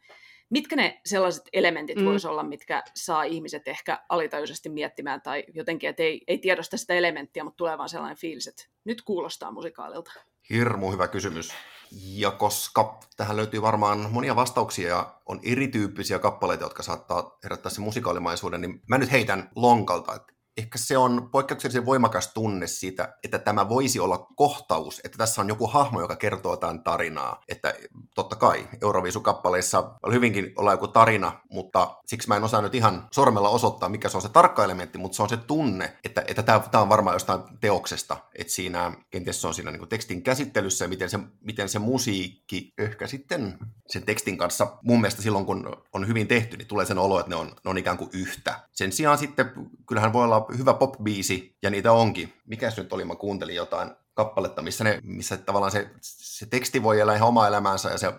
[0.50, 2.06] mitkä ne sellaiset elementit mm.
[2.06, 6.94] voisi olla, mitkä saa ihmiset ehkä alitajuisesti miettimään tai jotenkin, että ei, ei tiedosta sitä
[6.94, 10.12] elementtiä, mutta tulee vaan sellainen fiilis, että nyt kuulostaa musikaalilta.
[10.50, 11.54] Hirmu hyvä kysymys.
[11.92, 17.84] Ja koska tähän löytyy varmaan monia vastauksia ja on erityyppisiä kappaleita, jotka saattaa herättää sen
[17.84, 23.40] musikaalimaisuuden, niin mä nyt heitän lonkalta, että ehkä se on poikkeuksellisen voimakas tunne siitä, että
[23.40, 27.42] tämä voisi olla kohtaus, että tässä on joku hahmo, joka kertoo jotain tarinaa.
[27.50, 27.74] Että
[28.16, 33.50] totta kai Euroviisukappaleissa hyvinkin olla joku tarina, mutta siksi mä en osaa nyt ihan sormella
[33.50, 36.82] osoittaa, mikä se on se tarkka elementti, mutta se on se tunne, että, että tämä,
[36.82, 41.20] on varmaan jostain teoksesta, että siinä kenties se on siinä niin tekstin käsittelyssä miten se,
[41.42, 46.58] miten se musiikki ehkä sitten sen tekstin kanssa, mun mielestä silloin kun on hyvin tehty,
[46.58, 48.60] niin tulee sen olo, että ne on, ne on ikään kuin yhtä.
[48.72, 49.52] Sen sijaan sitten
[49.88, 52.34] kyllähän voi olla hyvä pop-biisi, ja niitä onkin.
[52.46, 57.00] Mikäs nyt oli, mä kuuntelin jotain kappaletta, missä, ne, missä tavallaan se, se teksti voi
[57.00, 58.14] elää ihan omaa elämäänsä, ja se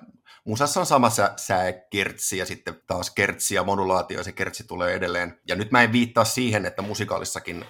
[0.44, 4.94] musassa on sama sä, kertsi, ja sitten taas kertsi ja modulaatio, ja se kertsi tulee
[4.94, 5.40] edelleen.
[5.48, 7.64] Ja nyt mä en viittaa siihen, että musikaalissakin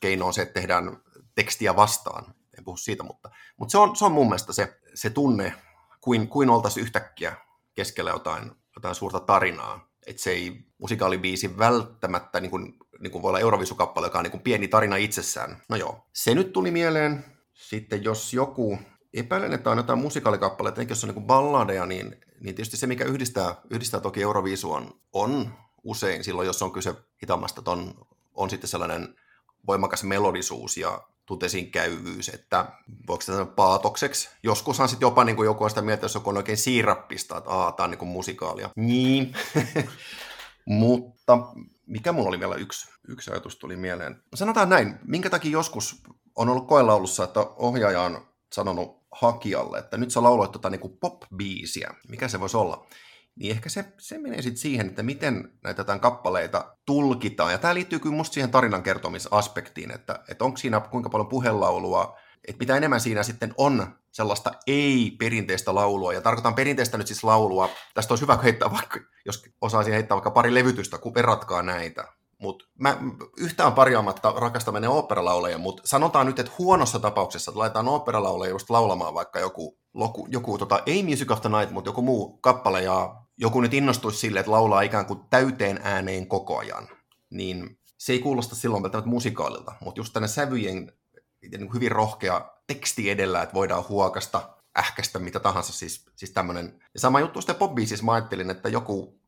[0.00, 0.96] keino on se, että tehdään
[1.34, 2.34] tekstiä vastaan.
[2.58, 5.54] En puhu siitä, mutta, mutta se, on, se on mun mielestä se, se tunne,
[6.00, 7.36] kuin, kuin oltaisiin yhtäkkiä
[7.74, 9.88] keskellä jotain, jotain suurta tarinaa.
[10.06, 14.30] Että se ei musikaalibiisi välttämättä niin kuin niin kuin voi olla Euroviisukappale, joka on niin
[14.30, 15.62] kuin pieni tarina itsessään.
[15.68, 17.24] No joo, se nyt tuli mieleen.
[17.54, 18.78] Sitten jos joku,
[19.14, 23.04] epäilen, että on jotain musikaalikappaleita, jos on niin kuin balladeja, niin, niin tietysti se, mikä
[23.04, 25.52] yhdistää, yhdistää toki Euroviisu on, on
[25.84, 27.94] usein silloin, jos on kyse hitaammasta, on,
[28.34, 29.14] on sitten sellainen
[29.66, 32.66] voimakas melodisuus ja tutesin käyvyys, että
[33.08, 34.28] voiko sitä sanoa paatokseksi.
[34.42, 37.74] Joskushan sitten jopa niin kuin joku on sitä mieltä, jos on oikein siirappista, että aah,
[37.74, 38.70] tämä on niin kuin musikaalia.
[38.76, 39.34] Niin.
[40.64, 41.38] Mutta
[41.86, 44.22] mikä mulla oli vielä yksi, yksi ajatus tuli mieleen.
[44.34, 46.02] Sanotaan näin, minkä takia joskus
[46.36, 51.94] on ollut koelaulussa, että ohjaaja on sanonut hakijalle, että nyt sä lauloit tota niin pop-biisiä,
[52.08, 52.86] mikä se voisi olla.
[53.36, 57.52] Niin ehkä se, se menee sitten siihen, että miten näitä tämän kappaleita tulkitaan.
[57.52, 62.18] Ja tämä liittyy kyllä musta siihen tarinan kertomisaspektiin, että, että onko siinä kuinka paljon puhelaulua,
[62.48, 67.68] että mitä enemmän siinä sitten on sellaista ei-perinteistä laulua, ja tarkoitan perinteistä nyt siis laulua,
[67.94, 72.08] tästä olisi hyvä heittää vaikka, jos osaisin heittää vaikka pari levytystä, kun verratkaa näitä.
[72.38, 72.96] Mutta mä
[73.36, 78.70] yhtään parjaamatta rakastan menee oopperalauleja, mutta sanotaan nyt, että huonossa tapauksessa, että laitetaan oopperalauleja just
[78.70, 82.82] laulamaan vaikka joku, joku, joku tota, ei Music of the Night, mutta joku muu kappale,
[82.82, 86.88] ja joku nyt innostuisi sille, että laulaa ikään kuin täyteen ääneen koko ajan,
[87.30, 90.92] niin se ei kuulosta silloin välttämättä musikaalilta, mutta just tänne sävyjen
[91.42, 95.72] niin hyvin rohkea teksti edellä, että voidaan huokasta, ähkästä, mitä tahansa.
[95.72, 96.82] Siis, siis tämmöinen.
[96.94, 99.20] Ja sama juttu sitten pop siis mä ajattelin, että joku,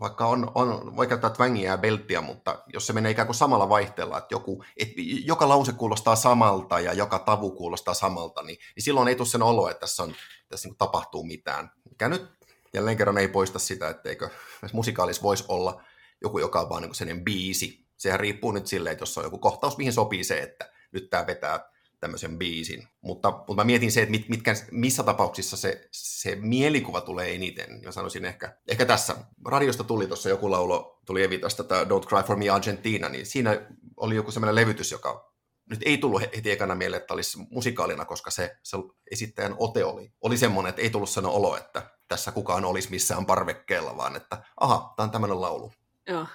[0.00, 3.68] vaikka on, on, voi käyttää twängiä ja belttiä, mutta jos se menee ikään kuin samalla
[3.68, 4.88] vaihteella, että joku, et,
[5.24, 9.42] joka lause kuulostaa samalta ja joka tavu kuulostaa samalta, niin, niin silloin ei tule sen
[9.42, 10.14] olo, että tässä, on,
[10.48, 11.70] tässä niin tapahtuu mitään.
[11.90, 12.30] Mikä nyt
[12.74, 14.30] jälleen kerran ei poista sitä, etteikö
[14.72, 15.82] musikaalis voisi olla
[16.20, 17.84] joku, joka on vaan niin sen biisi.
[17.96, 21.26] Sehän riippuu nyt silleen, että jos on joku kohtaus, mihin sopii se, että nyt tämä
[21.26, 22.88] vetää tämmöisen biisin.
[23.00, 27.82] Mutta, mutta mä mietin se, että mit, mitkä, missä tapauksissa se, se mielikuva tulee eniten.
[27.82, 29.16] Ja sanoisin ehkä, ehkä tässä.
[29.46, 33.66] Radiosta tuli tuossa joku laulo, tuli Evitasta tämä Don't Cry For Me Argentina, niin siinä
[33.96, 35.34] oli joku semmoinen levytys, joka
[35.70, 38.76] nyt ei tullut heti ekana mieleen, että olisi musikaalina, koska se, se
[39.10, 43.26] esittäjän ote oli, oli semmoinen, että ei tullut sen olo, että tässä kukaan olisi missään
[43.26, 45.72] parvekkeella, vaan että aha, tämä on tämmöinen laulu.
[46.06, 46.26] Joo.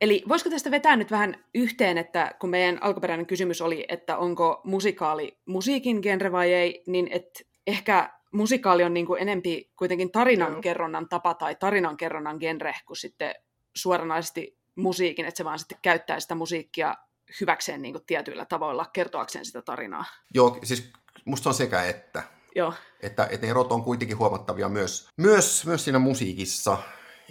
[0.00, 4.60] Eli voisiko tästä vetää nyt vähän yhteen, että kun meidän alkuperäinen kysymys oli, että onko
[4.64, 11.08] musikaali musiikin genre vai ei, niin että ehkä musikaali on niin kuin enempi kuitenkin tarinankerronnan
[11.08, 13.34] tapa tai tarinankerronnan genre kuin sitten
[13.76, 16.94] suoranaisesti musiikin, että se vaan sitten käyttää sitä musiikkia
[17.40, 20.04] hyväkseen niin kuin tietyillä tavoilla kertoakseen sitä tarinaa.
[20.34, 20.90] Joo, siis
[21.24, 22.22] musta on sekä että.
[22.54, 22.74] Joo.
[23.00, 26.78] Että, että erot on kuitenkin huomattavia myös, myös, myös siinä musiikissa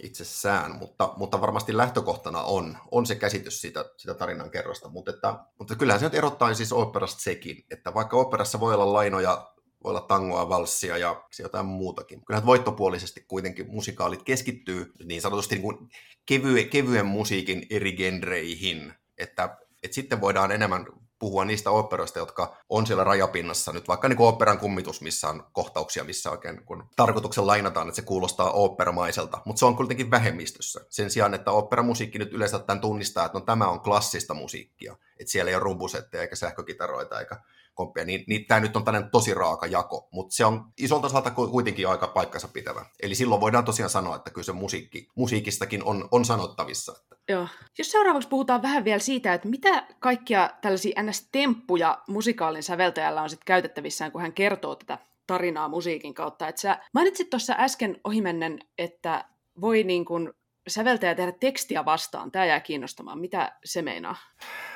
[0.04, 4.90] itsessään, mutta, mutta varmasti lähtökohtana on, on se käsitys siitä, sitä tarinan kerrosta.
[4.90, 8.94] Mutta, että, mutta kyllähän se nyt erottaa siis operasta sekin, että vaikka operassa voi olla
[8.94, 9.52] lainoja,
[9.84, 12.26] voi olla tangoa, valssia ja jotain muutakin.
[12.26, 15.90] Kyllähän voittopuolisesti kuitenkin musikaalit keskittyy niin sanotusti niin kuin
[16.26, 20.86] kevyen, kevyen musiikin eri genreihin, että, että sitten voidaan enemmän
[21.20, 23.72] puhua niistä oopperoista, jotka on siellä rajapinnassa.
[23.72, 28.02] Nyt vaikka niin oopperan kummitus, missä on kohtauksia, missä oikein kun tarkoituksen lainataan, että se
[28.02, 30.86] kuulostaa oopperamaiselta, mutta se on kuitenkin vähemmistössä.
[30.90, 35.32] Sen sijaan, että oopperamusiikki nyt yleensä tämän tunnistaa, että no, tämä on klassista musiikkia, että
[35.32, 37.42] siellä ei ole rumpusetteja eikä sähkökitaroita eikä
[37.76, 41.32] komppia, niin, niin tämä nyt on tämmöinen tosi raaka jako, mutta se on isolta osalta
[41.32, 42.86] kuitenkin aika paikkansa pitävä.
[43.02, 46.96] Eli silloin voidaan tosiaan sanoa, että kyllä se musiikki, musiikistakin on, on sanottavissa.
[47.30, 47.48] Joo.
[47.78, 53.46] Jos seuraavaksi puhutaan vähän vielä siitä, että mitä kaikkia tällaisia ns-temppuja musikaalin säveltäjällä on sitten
[53.46, 56.48] käytettävissään, kun hän kertoo tätä tarinaa musiikin kautta.
[56.48, 59.26] Et sä mainitsit tuossa äsken ohimennen, että
[59.62, 60.34] voi niin kun
[60.68, 62.32] säveltäjä tehdä tekstiä vastaan.
[62.32, 63.20] Tämä jää kiinnostamaan.
[63.20, 64.16] Mitä se meinaa?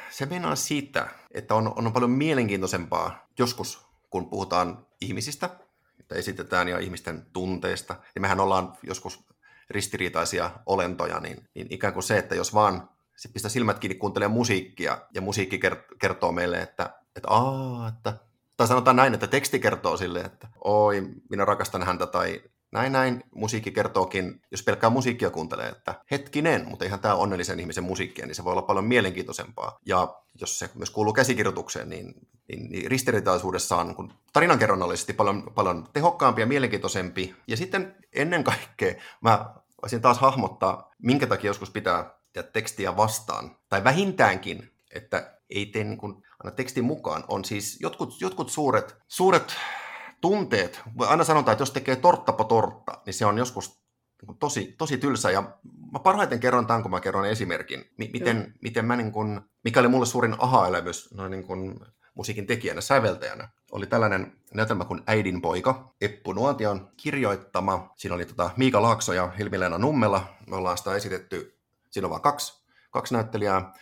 [0.10, 5.50] Se meinaa siitä, että on, on paljon mielenkiintoisempaa joskus, kun puhutaan ihmisistä,
[6.00, 7.96] että esitetään ja ihmisten tunteista.
[8.16, 9.20] Ja mehän ollaan joskus
[9.70, 14.28] ristiriitaisia olentoja, niin, niin ikään kuin se, että jos vaan se pistää silmät kiinni, kuuntelee
[14.28, 15.60] musiikkia, ja musiikki
[16.02, 18.14] kertoo meille, että, että aa, että,
[18.58, 23.24] tai sanotaan näin, että teksti kertoo sille, että oi, minä rakastan häntä, tai näin näin
[23.36, 28.36] musiikki kertookin, jos pelkkää musiikkia kuuntelee, että hetkinen, mutta ihan tämä onnellisen ihmisen musiikkia, niin
[28.36, 29.78] se voi olla paljon mielenkiintoisempaa.
[29.86, 32.14] Ja jos se myös kuuluu käsikirjoitukseen, niin,
[32.48, 37.36] niin, niin ristiriitaisuudessa on niin tarinankerronnallisesti paljon, paljon tehokkaampi ja mielenkiintoisempi.
[37.48, 43.58] Ja sitten ennen kaikkea mä voisin taas hahmottaa, minkä takia joskus pitää tehdä tekstiä vastaan.
[43.70, 48.98] Tai vähintäänkin, että ei tee niin kuin, aina tekstin mukaan, on siis jotkut, jotkut suuret,
[49.08, 49.56] suuret
[50.22, 53.80] tunteet, aina sanotaan, että jos tekee tortta po tortta, niin se on joskus
[54.28, 55.32] niin tosi, tosi tylsä.
[55.32, 55.58] Ja
[55.94, 59.88] mä parhaiten kerron tämän, kun mä kerron esimerkin, miten, miten mä niin kuin, mikä oli
[59.88, 61.80] mulle suurin aha-elämys noin niin kuin
[62.14, 63.50] musiikin tekijänä, säveltäjänä.
[63.72, 67.94] Oli tällainen näytelmä kuin Äidin poika, Eppu Nuotion kirjoittama.
[67.96, 70.26] Siinä oli tota Miika Laakso ja Hilmi-Leena Nummela.
[70.48, 73.74] Me ollaan sitä esitetty, siinä on vain kaksi, kaksi näyttelijää,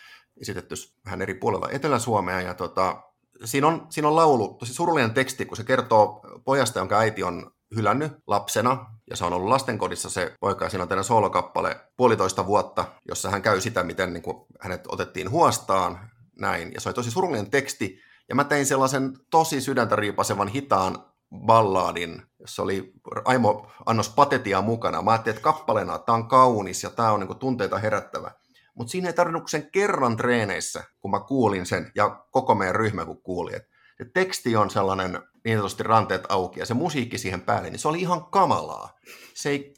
[0.42, 2.42] esitetty vähän eri puolella Etelä-Suomea.
[2.42, 3.04] Ja tota,
[3.46, 7.52] siinä on, siinä on laulu, tosi surullinen teksti, kun se kertoo pojasta, jonka äiti on
[7.76, 12.46] hylännyt lapsena, ja se on ollut lastenkodissa se poika, ja siinä on teidän soolokappale puolitoista
[12.46, 16.00] vuotta, jossa hän käy sitä, miten niin kuin, hänet otettiin huostaan,
[16.40, 21.06] näin, ja se oli tosi surullinen teksti, ja mä tein sellaisen tosi sydäntä riipasevan hitaan
[21.46, 22.94] ballaadin, jossa oli
[23.26, 25.02] Aimo Annos Patetia mukana.
[25.02, 28.32] Mä ajattelin, että kappaleena tämä on kaunis ja tämä on niin kuin, tunteita herättävä.
[28.76, 33.06] Mutta siinä ei tarvinnut sen kerran treeneissä, kun mä kuulin sen, ja koko meidän ryhmä
[33.06, 37.42] kun kuuli, että se teksti on sellainen niin sanotusti ranteet auki, ja se musiikki siihen
[37.42, 38.90] päälle, niin se oli ihan kamalaa.
[39.34, 39.74] Se ei,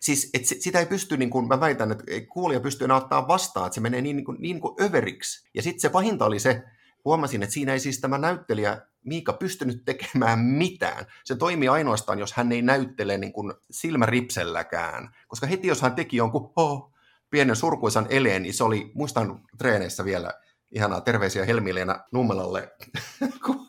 [0.00, 3.66] siis, et sitä ei pysty, niin kuin mä väitän, että kuulija pysty enää ottaa vastaan,
[3.66, 5.48] että se menee niin, niin, kuin, niin kuin överiksi.
[5.54, 6.62] Ja sitten se pahinta oli se,
[7.04, 11.06] huomasin, että siinä ei siis tämä näyttelijä Miika pystynyt tekemään mitään.
[11.24, 15.08] Se toimii ainoastaan, jos hän ei näyttele niin kuin silmäripselläkään.
[15.28, 16.92] Koska heti jos hän teki jonkun oh,
[17.30, 20.32] pienen surkuisan eleen, niin se oli, muistan treeneissä vielä,
[20.70, 22.72] ihanaa terveisiä Helmileena Nummelalle,
[23.46, 23.68] kun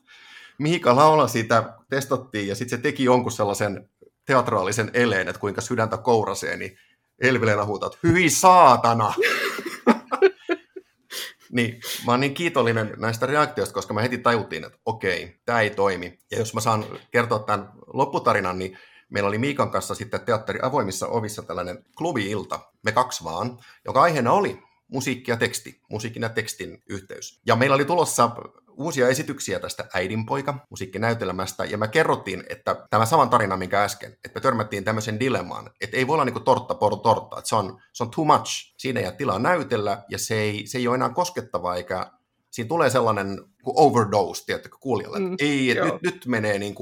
[0.58, 3.90] Miika laula sitä, testattiin ja sitten se teki jonkun sellaisen
[4.26, 6.78] teatraalisen eleen, että kuinka sydäntä kourasee, niin
[7.22, 9.14] Elvileena huutaa, hyi saatana!
[11.52, 15.70] Niin, mä oon niin kiitollinen näistä reaktioista, koska mä heti tajuttiin, että okei, tämä ei
[15.70, 16.20] toimi.
[16.32, 18.78] Ja jos mä saan kertoa tämän lopputarinan, niin
[19.10, 24.32] meillä oli Miikan kanssa sitten teatteri avoimissa ovissa tällainen klubi-ilta, me kaksi vaan, joka aiheena
[24.32, 27.42] oli musiikki ja teksti, musiikin ja tekstin yhteys.
[27.46, 28.32] Ja meillä oli tulossa
[28.78, 34.32] uusia esityksiä tästä Äidinpoika musiikkinäytelmästä, ja me kerrottiin, että tämä saman tarina, minkä äsken, että
[34.36, 37.82] me törmättiin tämmöisen dilemmaan, että ei voi olla niinku tortta por tortta, että se on,
[37.94, 40.96] se on too much, siinä ei ole tilaa näytellä, ja se ei, se ei ole
[40.96, 42.12] enää koskettava, eikä
[42.52, 46.76] siinä tulee sellainen overdose, tiedätkö, kuulijalle, mm, ei, että nyt, nyt menee niin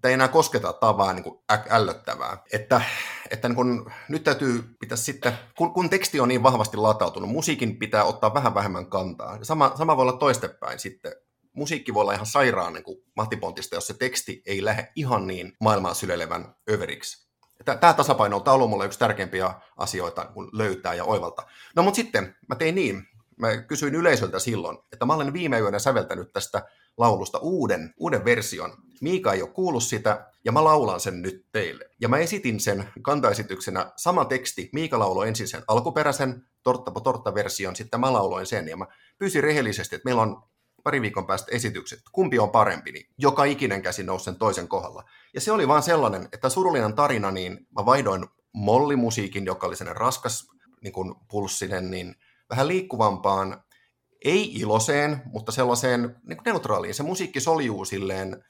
[0.00, 1.38] kuin, että ei enää kosketa, tämä on vaan niin kuin
[1.70, 2.42] ällöttävää.
[2.52, 2.82] Että,
[3.30, 7.78] että niin kun, nyt täytyy pitää sitten, kun, kun teksti on niin vahvasti latautunut, musiikin
[7.78, 9.38] pitää ottaa vähän vähemmän kantaa.
[9.42, 11.12] Sama, sama voi olla toistepäin sitten.
[11.52, 12.84] Musiikki voi olla ihan sairaan niin
[13.16, 17.30] mahtipontista, jos se teksti ei lähde ihan niin maailmaa sylelevän överiksi.
[17.64, 21.42] Tämä tasapaino on ollut mulle yksi tärkeimpiä asioita kun löytää ja oivalta.
[21.76, 25.78] No mutta sitten mä tein niin, mä kysyin yleisöltä silloin, että mä olen viime yönä
[25.78, 26.62] säveltänyt tästä
[27.00, 28.72] laulusta uuden, uuden version.
[29.00, 31.84] Miika ei ole kuullut sitä, ja mä laulan sen nyt teille.
[32.00, 34.70] Ja mä esitin sen kantaesityksenä sama teksti.
[34.72, 38.86] Miika lauloi ensin sen alkuperäisen Tortta po Tortta-version, sitten mä lauloin sen, ja mä
[39.18, 40.42] pyysin rehellisesti, että meillä on
[40.84, 45.04] pari viikon päästä esitykset, kumpi on parempi, niin joka ikinen käsi nousi sen toisen kohdalla.
[45.34, 50.00] Ja se oli vaan sellainen, että surullinen tarina, niin mä vaihdoin mollimusiikin, joka oli sellainen
[50.00, 50.48] raskas
[50.82, 52.14] niin kuin pulssinen, niin
[52.50, 53.64] vähän liikkuvampaan
[54.24, 56.94] ei iloseen, mutta sellaiseen niin kuin neutraaliin.
[56.94, 58.44] Se musiikki soljuu silleen,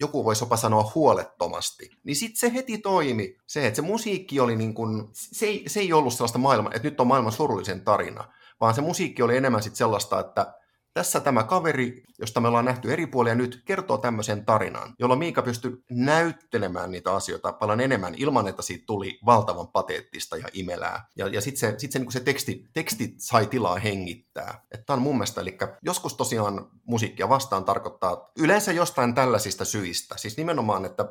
[0.00, 1.90] joku voisi jopa sanoa huolettomasti.
[2.04, 3.36] Niin sitten se heti toimi.
[3.46, 6.88] Se, että se musiikki oli niin kuin, se ei, se ei ollut sellaista maailmaa, että
[6.88, 8.24] nyt on maailman surullisen tarina,
[8.60, 10.54] vaan se musiikki oli enemmän sitten sellaista, että
[10.94, 15.42] tässä tämä kaveri, josta me ollaan nähty eri puolia nyt, kertoo tämmöisen tarinan, jolloin Miika
[15.42, 21.06] pystyi näyttelemään niitä asioita paljon enemmän ilman, että siitä tuli valtavan pateettista ja imelää.
[21.16, 24.64] Ja, ja sitten se, sit se, niin se teksti, teksti sai tilaa hengittää.
[24.86, 30.16] Tämä on mun mielestä, eli joskus tosiaan musiikkia vastaan tarkoittaa yleensä jostain tällaisista syistä.
[30.16, 31.08] Siis nimenomaan, että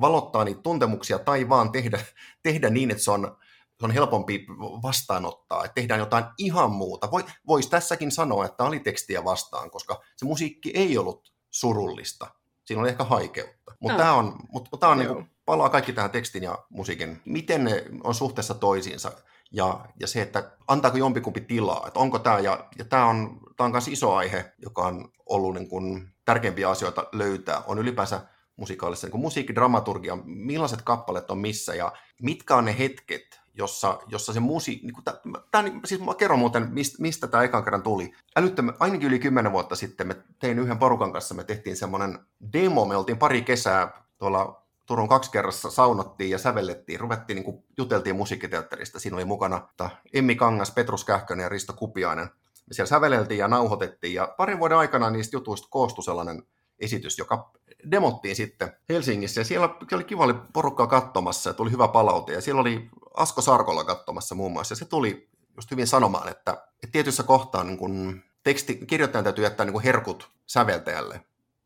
[0.00, 2.00] valottaa niitä tuntemuksia tai vaan tehdä,
[2.42, 3.36] tehdä niin, että se on
[3.80, 4.46] se on helpompi
[4.82, 7.08] vastaanottaa, että tehdään jotain ihan muuta.
[7.46, 12.26] Voisi tässäkin sanoa, että oli tekstiä vastaan, koska se musiikki ei ollut surullista.
[12.64, 13.74] Siinä oli ehkä haikeutta.
[13.80, 17.22] Mutta tämä on, mutta tämä on niin kuin, palaa kaikki tähän tekstin ja musiikin.
[17.24, 19.12] Miten ne on suhteessa toisiinsa
[19.52, 21.84] ja, ja se, että antaako jompikumpi tilaa.
[21.86, 25.68] Että onko tämä, ja, ja tämä on, on myös iso aihe, joka on ollut niin
[25.68, 28.20] kuin tärkeimpiä asioita löytää, on ylipäänsä
[28.56, 34.40] musikaalissa niin musiikkidramaturgia, millaiset kappaleet on missä ja mitkä on ne hetket, jossa, jossa se
[34.40, 34.80] musi...
[34.82, 34.94] Niin
[35.50, 38.12] tää, niin, siis mä kerron muuten, mistä, mistä tämä ekan kerran tuli.
[38.36, 42.18] Älyttömän, ainakin yli kymmenen vuotta sitten me tein yhden porukan kanssa, me tehtiin semmoinen
[42.52, 47.64] demo, me oltiin pari kesää tuolla Turun kaksi kerrassa saunottiin ja sävellettiin, ruvettiin, niin kuin,
[47.78, 49.00] juteltiin musiikkiteatterista.
[49.00, 49.68] Siinä oli mukana
[50.12, 52.30] Emmi Kangas, Petrus Kähkönen ja Risto Kupiainen.
[52.66, 56.42] Me siellä säveleltiin ja nauhoitettiin ja parin vuoden aikana niistä jutuista koostui sellainen
[56.78, 57.50] esitys, joka
[57.90, 62.40] demottiin sitten Helsingissä ja siellä oli kiva oli porukkaa katsomassa ja tuli hyvä palaute ja
[62.40, 66.92] siellä oli Asko Sarkolla katsomassa muun muassa ja se tuli just hyvin sanomaan, että, että
[66.92, 71.20] tietyssä kohtaa niin kun teksti, kirjoittajan täytyy jättää niin kun herkut säveltäjälle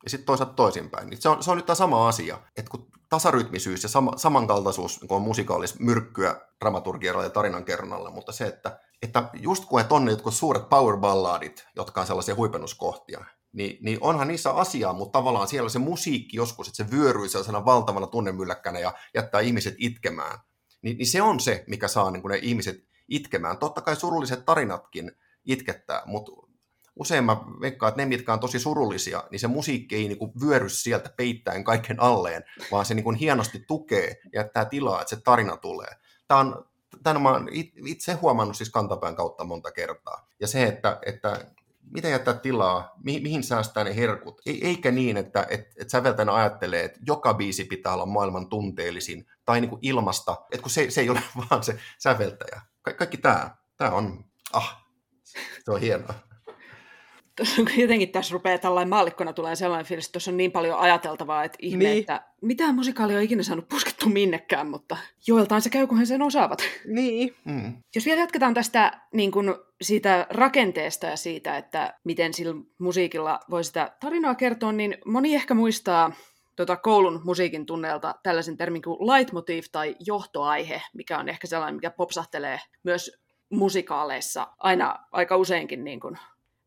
[0.04, 1.10] ja sitten toisaalta toisinpäin.
[1.10, 5.00] Niin se, on, se on nyt tämä sama asia, että kun tasarytmisyys ja sama, samankaltaisuus
[5.00, 10.34] niin on musikaalis myrkkyä dramaturgialla ja tarinankerronnalle, mutta se, että, että just kun on jotkut
[10.34, 15.68] suuret power balladit, jotka on sellaisia huipennuskohtia, niin, niin onhan niissä asiaa, mutta tavallaan siellä
[15.68, 20.38] se musiikki joskus, että se vyöryy sellaisena valtavana tunnemylläkkänä ja jättää ihmiset itkemään.
[20.82, 23.58] Niin, niin se on se, mikä saa niin ne ihmiset itkemään.
[23.58, 25.12] Totta kai surulliset tarinatkin
[25.44, 26.32] itkettää, mutta
[26.96, 30.32] usein mä veikkaan, että ne, mitkä on tosi surullisia, niin se musiikki ei niin kuin
[30.40, 35.16] vyöry sieltä peittäen kaiken alleen, vaan se niin kuin hienosti tukee ja jättää tilaa, että
[35.16, 35.90] se tarina tulee.
[36.28, 36.64] Tämä on,
[37.02, 37.40] tämän mä
[37.86, 40.28] itse huomannut siis kantapään kautta monta kertaa.
[40.40, 41.46] Ja se, että, että
[41.90, 44.40] miten jättää tilaa, mi- mihin säästää ne herkut.
[44.46, 49.26] E- eikä niin, että et, et säveltäjänä ajattelee, että joka biisi pitää olla maailman tunteellisin
[49.44, 52.62] tai niin kuin ilmasta, että kun se, se ei ole vaan se säveltäjä.
[52.82, 54.86] Ka- kaikki tämä, tämä on, ah,
[55.64, 56.29] se on hienoa
[57.82, 61.58] jotenkin tässä rupeaa tällainen maallikkona tulee sellainen fiilis, että tuossa on niin paljon ajateltavaa, että
[61.62, 62.00] ihme, niin.
[62.00, 66.22] että mitään musikaalia on ikinä saanut puskettu minnekään, mutta joiltain se käy, kun he sen
[66.22, 66.62] osaavat.
[66.86, 67.34] Niin.
[67.44, 67.72] Mm.
[67.94, 73.64] Jos vielä jatketaan tästä niin kuin siitä rakenteesta ja siitä, että miten sillä musiikilla voi
[73.64, 76.12] sitä tarinaa kertoa, niin moni ehkä muistaa
[76.56, 81.90] tuota koulun musiikin tunneelta tällaisen termin kuin leitmotiv tai johtoaihe, mikä on ehkä sellainen, mikä
[81.90, 86.18] popsahtelee myös musikaaleissa aina aika useinkin niin kuin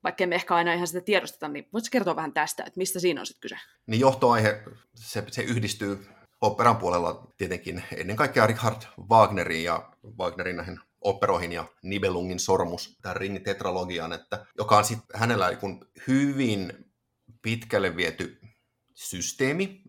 [0.04, 3.22] vaikka me ehkä aina ihan sitä tiedosteta, niin voitko kertoa vähän tästä, että mistä siinä
[3.22, 3.56] on sitten kyse?
[3.88, 4.64] Niin johtoaihe,
[4.96, 6.08] se, se yhdistyy
[6.42, 13.18] operan puolella tietenkin ennen kaikkea Richard Wagnerin ja Wagnerin näihin operoihin ja Nibelungin sormus, tämän
[13.18, 15.58] ring-tetralogian, että, joka on sitten hänellä
[16.08, 16.74] hyvin
[17.42, 18.40] pitkälle viety
[18.94, 19.83] systeemi,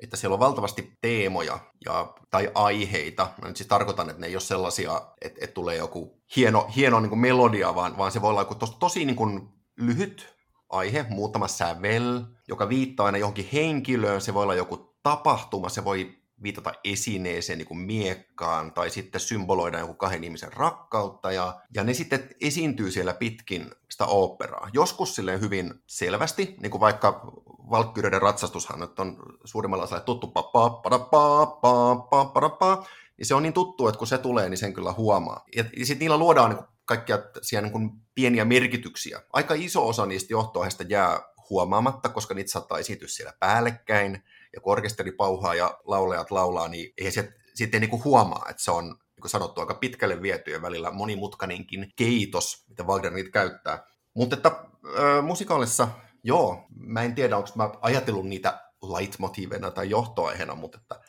[0.00, 3.30] että siellä on valtavasti teemoja ja, tai aiheita.
[3.42, 7.00] Mä nyt siis tarkoitan, että ne ei ole sellaisia, että, että tulee joku hieno, hieno
[7.00, 10.36] niin kuin melodia, vaan, vaan se voi olla joku tos, tosi niin kuin lyhyt
[10.68, 14.20] aihe, muutama sävel, joka viittaa aina johonkin henkilöön.
[14.20, 19.78] Se voi olla joku tapahtuma, se voi viitata esineeseen, niin kuin miekkaan, tai sitten symboloida
[19.78, 24.70] joku kahden ihmisen rakkautta, ja, ja ne sitten esiintyy siellä pitkin sitä operaa.
[24.72, 27.32] Joskus silleen hyvin selvästi, niin kuin vaikka
[27.70, 32.86] Valkkyreiden ratsastushan nyt on suurimmalla osalla tuttu pa pa pa pa pa pa pa
[33.18, 35.44] niin se on niin tuttu, että kun se tulee, niin sen kyllä huomaa.
[35.56, 39.22] Ja, ja sitten niillä luodaan niin kaikkia siellä niin pieniä merkityksiä.
[39.32, 44.72] Aika iso osa niistä johtoaiheista jää huomaamatta, koska niitä saattaa esiintyä siellä päällekkäin, ja kun
[44.72, 49.20] orkesteri pauhaa ja laulajat laulaa, niin ei se sitten niin huomaa, että se on niin
[49.20, 53.86] kuin sanottu, aika pitkälle viety ja välillä monimutkainenkin keitos, mitä Wagner niitä käyttää.
[54.14, 55.88] Mutta että äh, musikaalissa,
[56.26, 61.00] joo, mä en tiedä, onko mä ajatellut niitä leitmotiiveina tai johtoaiheena, mutta, että,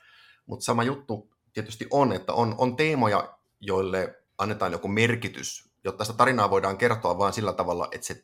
[0.46, 6.18] mutta sama juttu tietysti on, että on, on teemoja, joille annetaan joku merkitys, jotta sitä
[6.18, 8.24] tarinaa voidaan kertoa vain sillä tavalla, että se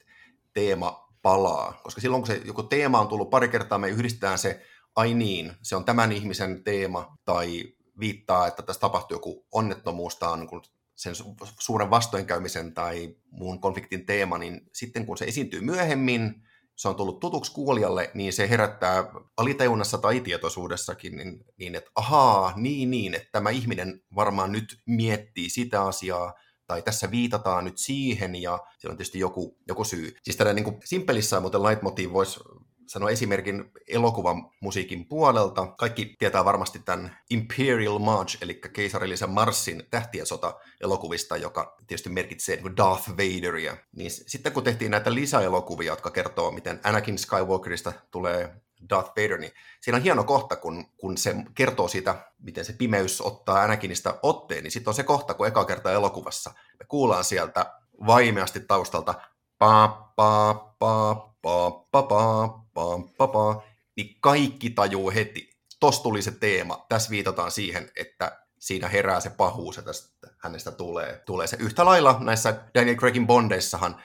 [0.54, 1.80] teema palaa.
[1.84, 5.54] Koska silloin, kun se joku teema on tullut pari kertaa, me yhdistetään se, ai niin,
[5.62, 7.64] se on tämän ihmisen teema, tai
[8.00, 10.62] viittaa, että tässä tapahtuu joku onnettomuus, tai on niin
[10.96, 11.14] sen
[11.60, 16.44] suuren vastoinkäymisen tai muun konfliktin teema, niin sitten kun se esiintyy myöhemmin,
[16.76, 22.54] se on tullut tutuksi kuulijalle, niin se herättää alitajunnassa tai tietoisuudessakin, niin, niin että ahaa,
[22.56, 26.34] niin niin, että tämä ihminen varmaan nyt miettii sitä asiaa,
[26.68, 30.16] tai tässä viitataan nyt siihen, ja siellä on tietysti joku, joku syy.
[30.24, 32.40] Siis tällainen niin simppelissä muuten leitmotiv voisi
[32.88, 35.68] sanoa esimerkin elokuvan musiikin puolelta.
[35.68, 42.56] Kaikki tietää varmasti tämän Imperial March, eli keisarillisen marssin tähtien sota elokuvista, joka tietysti merkitsee
[42.56, 43.78] niin Darth Vaderia.
[43.96, 48.56] Niin sitten kun tehtiin näitä lisäelokuvia, jotka kertoo, miten Anakin Skywalkerista tulee
[48.90, 53.22] Darth Vader, niin siinä on hieno kohta, kun, kun se kertoo siitä, miten se pimeys
[53.22, 57.74] ottaa Anakinista otteen, niin sitten on se kohta, kun eka kerta elokuvassa me kuullaan sieltä
[58.06, 59.14] vaimeasti taustalta
[59.58, 63.64] pa pa pa pa pa pa pa pa pa
[63.96, 65.54] niin kaikki tajuu heti.
[65.80, 66.86] Tos tuli se teema.
[66.90, 69.92] Tässä viitataan siihen, että siinä herää se pahuus, että
[70.38, 71.58] hänestä tulee, tulee se.
[71.60, 74.04] Yhtä lailla näissä Daniel Craigin Bondeissahan,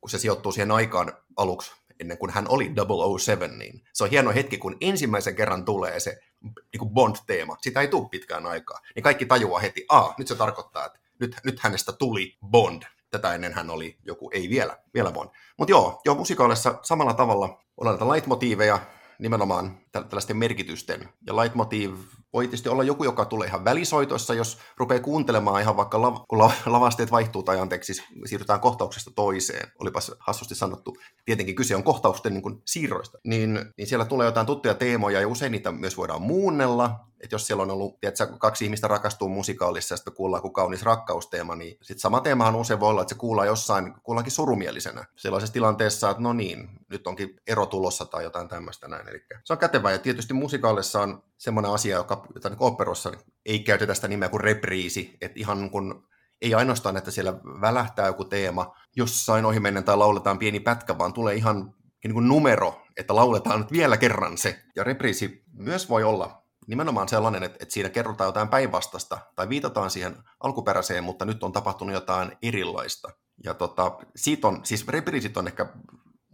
[0.00, 2.72] kun se sijoittuu siihen aikaan aluksi, ennen kuin hän oli
[3.18, 7.56] 007, niin se on hieno hetki, kun ensimmäisen kerran tulee se niin Bond-teema.
[7.60, 8.80] Sitä ei tule pitkään aikaa.
[8.94, 12.82] Niin kaikki tajuaa heti, a, nyt se tarkoittaa, että nyt, nyt hänestä tuli Bond.
[13.10, 15.30] Tätä ennen hän oli joku, ei vielä, vielä Bond.
[15.58, 18.78] Mutta joo, joo, musikaalissa samalla tavalla on näitä leitmotiiveja,
[19.18, 21.08] nimenomaan tällaisten merkitysten.
[21.26, 21.94] Ja leitmotiv
[22.32, 26.38] voi tietysti olla joku, joka tulee ihan välisoitoissa, jos rupeaa kuuntelemaan ihan vaikka, lav- kun
[26.38, 27.92] la- lavasteet vaihtuu tai anteeksi,
[28.24, 33.86] siirrytään kohtauksesta toiseen, olipas hassusti sanottu, tietenkin kyse on kohtausten niin kuin, siirroista, niin, niin
[33.86, 37.70] siellä tulee jotain tuttuja teemoja ja usein niitä myös voidaan muunnella, että jos siellä on
[37.70, 42.20] ollut, tiedätkö, kaksi ihmistä rakastuu musikaalissa ja sitten kuullaan kuin kaunis rakkausteema, niin sitten sama
[42.20, 45.04] teemahan usein voi olla, että se kuullaan jossain, kuullaankin surumielisenä.
[45.16, 49.08] Sellaisessa tilanteessa, että no niin, nyt onkin ero tulossa tai jotain tämmöistä näin.
[49.08, 53.12] Eli se on kätevää ja tietysti musikaalissa on semmoinen asia, joka, jota niin operossa
[53.46, 56.08] ei käytetä sitä nimeä kuin repriisi, että ihan kun
[56.42, 61.34] ei ainoastaan, että siellä välähtää joku teema jossain ohimennen tai lauletaan pieni pätkä, vaan tulee
[61.34, 64.62] ihan niin kuin numero, että lauletaan nyt vielä kerran se.
[64.76, 69.90] Ja repriisi myös voi olla nimenomaan sellainen, että, että siinä kerrotaan jotain päinvastasta tai viitataan
[69.90, 73.10] siihen alkuperäiseen, mutta nyt on tapahtunut jotain erilaista.
[73.44, 75.66] Ja tota, siitä on, siis repriisit on ehkä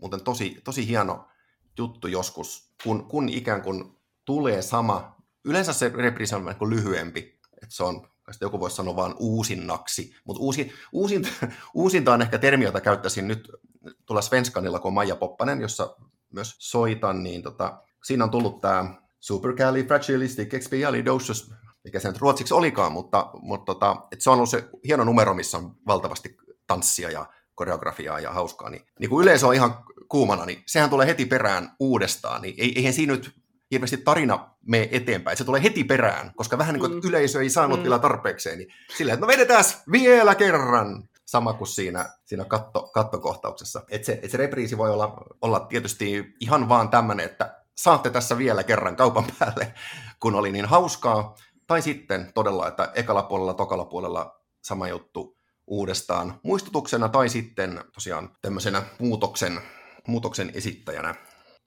[0.01, 1.29] muuten tosi, tosi hieno
[1.79, 7.75] juttu joskus, kun, kun ikään kuin tulee sama, yleensä se repriisi on vähän lyhyempi, että
[7.75, 8.09] se on,
[8.41, 11.29] joku voisi sanoa vaan uusinnaksi, mutta uusi, uusinta,
[11.75, 13.51] uusinta on ehkä termi, jota käyttäisin nyt
[14.07, 15.97] tulla Svenskanilla, kun on Maija Poppanen, jossa
[16.33, 21.53] myös soitan, niin tota, siinä on tullut tämä supercalifragilisticexpialidocious,
[21.85, 25.35] mikä se nyt ruotsiksi olikaan, mutta, mutta tota, et se on ollut se hieno numero,
[25.35, 29.75] missä on valtavasti tanssia ja koreografiaa ja hauskaa, niin, niin kun yleisö on ihan
[30.09, 33.35] kuumana, niin sehän tulee heti perään uudestaan, niin eihän siinä nyt
[33.71, 35.37] hirveästi tarina mene eteenpäin.
[35.37, 37.01] Se tulee heti perään, koska vähän niin kuin mm.
[37.05, 37.83] yleisö ei saanut mm.
[37.83, 38.59] vielä tarpeekseen.
[38.59, 41.09] Niin silleen, että no vedetään vielä kerran.
[41.25, 43.83] Sama kuin siinä, siinä katto, kattokohtauksessa.
[43.91, 48.39] Et se, et se repriisi voi olla, olla tietysti ihan vaan tämmöinen, että saatte tässä
[48.39, 49.75] vielä kerran kaupan päälle,
[50.21, 51.35] kun oli niin hauskaa.
[51.67, 58.31] Tai sitten todella, että ekalla puolella, tokalla puolella sama juttu uudestaan muistutuksena tai sitten tosiaan
[58.43, 59.61] tämmöisenä muutoksen,
[60.07, 61.15] muutoksen esittäjänä.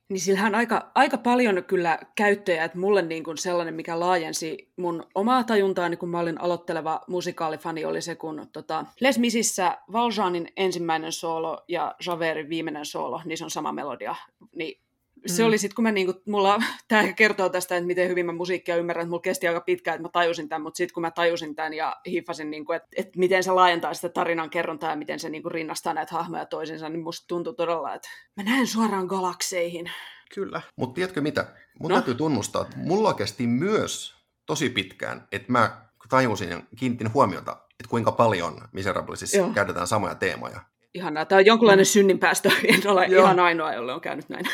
[0.10, 5.03] Niin sillähän aika, aika paljon kyllä käyttöjä, että mulle niin kuin sellainen, mikä laajensi mun
[5.16, 11.12] omaa tajuntaani, kun mä olin aloitteleva musikaalifani, oli se, kun tota, Les Misissä Valjeanin ensimmäinen
[11.12, 14.16] soolo ja Javerin viimeinen soolo, niin se on sama melodia.
[14.55, 14.82] Niin
[15.26, 15.48] se mm.
[15.48, 19.04] oli sitten, kun mä niinku, mulla, tämä kertoo tästä, että miten hyvin mä musiikkia ymmärrän,
[19.04, 21.74] että mulla kesti aika pitkään, että mä tajusin tämän, mutta sitten kun mä tajusin tämän
[21.74, 25.50] ja hiffasin, niinku, että, että miten se laajentaa sitä tarinan kerrontaa ja miten se niinku
[25.50, 29.92] rinnastaa näitä hahmoja toisiinsa, niin musta tuntui todella, että mä näen suoraan galakseihin.
[30.34, 30.62] Kyllä.
[30.76, 31.46] Mutta tiedätkö mitä?
[31.80, 31.96] Mun no?
[31.96, 34.16] täytyy tunnustaa, että mulla kesti myös
[34.46, 39.50] tosi pitkään, että mä tajusin ja kiinnitin huomiota, että kuinka paljon Miserableisissa Joo.
[39.50, 40.60] käytetään samoja teemoja.
[40.94, 41.26] Ihanaa.
[41.26, 41.88] Tämä on jonkunlainen mm.
[41.88, 42.52] synninpäästö.
[42.74, 43.24] En ole Joo.
[43.24, 44.46] ihan ainoa, jolle on käynyt näin.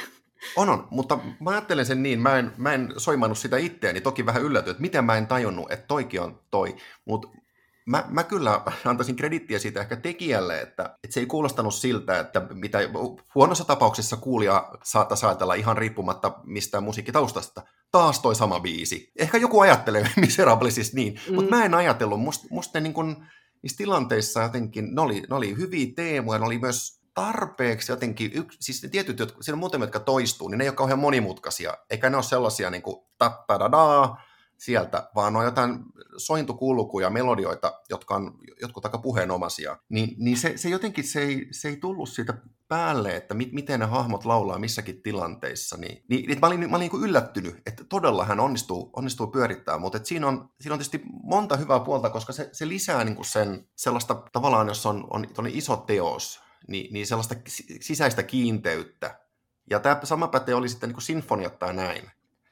[0.56, 4.26] On, on, mutta mä ajattelen sen niin, mä en, mä en soimannut sitä itseäni, toki
[4.26, 6.76] vähän yllätyin, että miten mä en tajunnut, että toikin on toi,
[7.06, 7.28] mutta
[7.86, 12.42] mä, mä kyllä antaisin kredittiä siitä ehkä tekijälle, että, että se ei kuulostanut siltä, että
[12.54, 12.80] mitä
[13.36, 17.64] huonossa tapauksessa kuulija saattaisi ajatella ihan riippumatta mistään musiikkitaustasta.
[17.92, 19.12] Taas toi sama biisi.
[19.16, 21.36] Ehkä joku ajattelee Miserablesista niin, mm.
[21.36, 22.22] mutta mä en ajatellut.
[22.22, 23.26] Musta must niin kun,
[23.62, 28.58] niissä tilanteissa jotenkin, ne oli, ne oli hyviä teemoja, ne oli myös tarpeeksi jotenkin, yks,
[28.60, 31.78] siis ne tietyt, jotka, siinä on muutamia, jotka toistuu, niin ne ei ole kauhean monimutkaisia,
[31.90, 34.22] eikä ne ole sellaisia niin kuin tattadadaa
[34.58, 35.80] sieltä, vaan on jotain
[36.18, 41.68] sointukulkuja, melodioita, jotka on jotkut aika puheenomaisia, niin, niin se, se jotenkin se ei, se
[41.68, 42.34] ei tullut siitä
[42.68, 46.78] päälle, että mit, miten ne hahmot laulaa missäkin tilanteissa, niin, niin, niin mä olin, mä
[46.78, 50.80] olin niin yllättynyt, että todella hän onnistuu, onnistuu pyörittämään, mutta että siinä, on, siinä on
[50.80, 55.08] tietysti monta hyvää puolta, koska se, se lisää niin kuin sen sellaista tavallaan, jos on,
[55.12, 57.36] on iso teos, niin, niin sellaista
[57.82, 59.20] sisäistä kiinteyttä.
[59.70, 62.12] Ja tämä sama pätee oli sitten niin sinfoniat tai näin.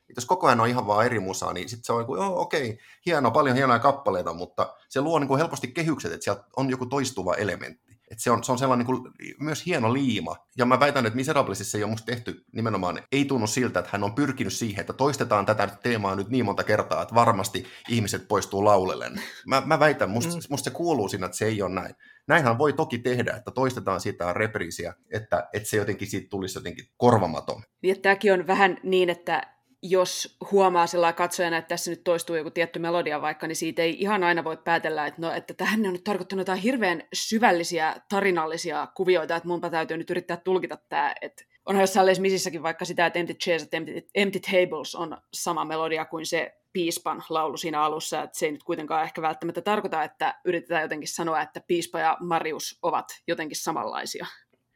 [0.10, 2.42] Et jos koko ajan on ihan vaan eri musaa, niin sitten se on joku, joo
[2.42, 6.70] okei, hieno, paljon hienoja kappaleita, mutta se luo niin kuin helposti kehykset, että sieltä on
[6.70, 7.93] joku toistuva elementti.
[8.12, 10.36] Et se, on, se on sellainen niin kuin, myös hieno liima.
[10.58, 14.04] Ja mä väitän, että Miserablesissa ei ole musta tehty nimenomaan, ei tunnu siltä, että hän
[14.04, 18.66] on pyrkinyt siihen, että toistetaan tätä teemaa nyt niin monta kertaa, että varmasti ihmiset poistuu
[18.66, 19.22] laulellen.
[19.48, 20.42] Mä, mä väitän, musta, mm.
[20.50, 21.96] musta se kuuluu siinä, että se ei ole näin.
[22.28, 26.86] Näinhän voi toki tehdä, että toistetaan sitä repriisiä, että, että se jotenkin siitä tulisi jotenkin
[26.98, 27.64] korvamaton.
[27.84, 29.54] Ja tämäkin on vähän niin, että
[29.84, 33.96] jos huomaa sillä katsojana, että tässä nyt toistuu joku tietty melodia vaikka, niin siitä ei
[34.00, 38.88] ihan aina voi päätellä, että, no, että tähän on nyt tarkoittanut jotain hirveän syvällisiä tarinallisia
[38.96, 43.06] kuvioita, että munpa täytyy nyt yrittää tulkita tämä, että onhan jossain Les Misissäkin vaikka sitä,
[43.06, 48.24] että Empty Chairs, Empty, Empty Tables on sama melodia kuin se piispan laulu siinä alussa,
[48.24, 52.18] että se ei nyt kuitenkaan ehkä välttämättä tarkoita, että yritetään jotenkin sanoa, että piispa ja
[52.20, 54.26] Marius ovat jotenkin samanlaisia.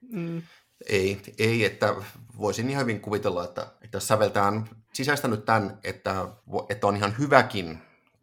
[0.02, 0.42] Mm.
[0.86, 1.96] Ei, ei, että
[2.38, 6.28] voisin ihan hyvin kuvitella, että, että säveltään sisäistänyt tämän, että,
[6.70, 7.80] että on ihan hyväkin,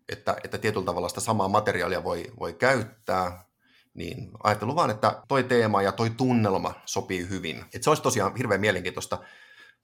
[0.09, 3.45] että, että tietyllä tavalla sitä samaa materiaalia voi, voi käyttää,
[3.95, 7.59] niin ajattelin vaan, että toi teema ja toi tunnelma sopii hyvin.
[7.59, 9.19] Että se olisi tosiaan hirveän mielenkiintoista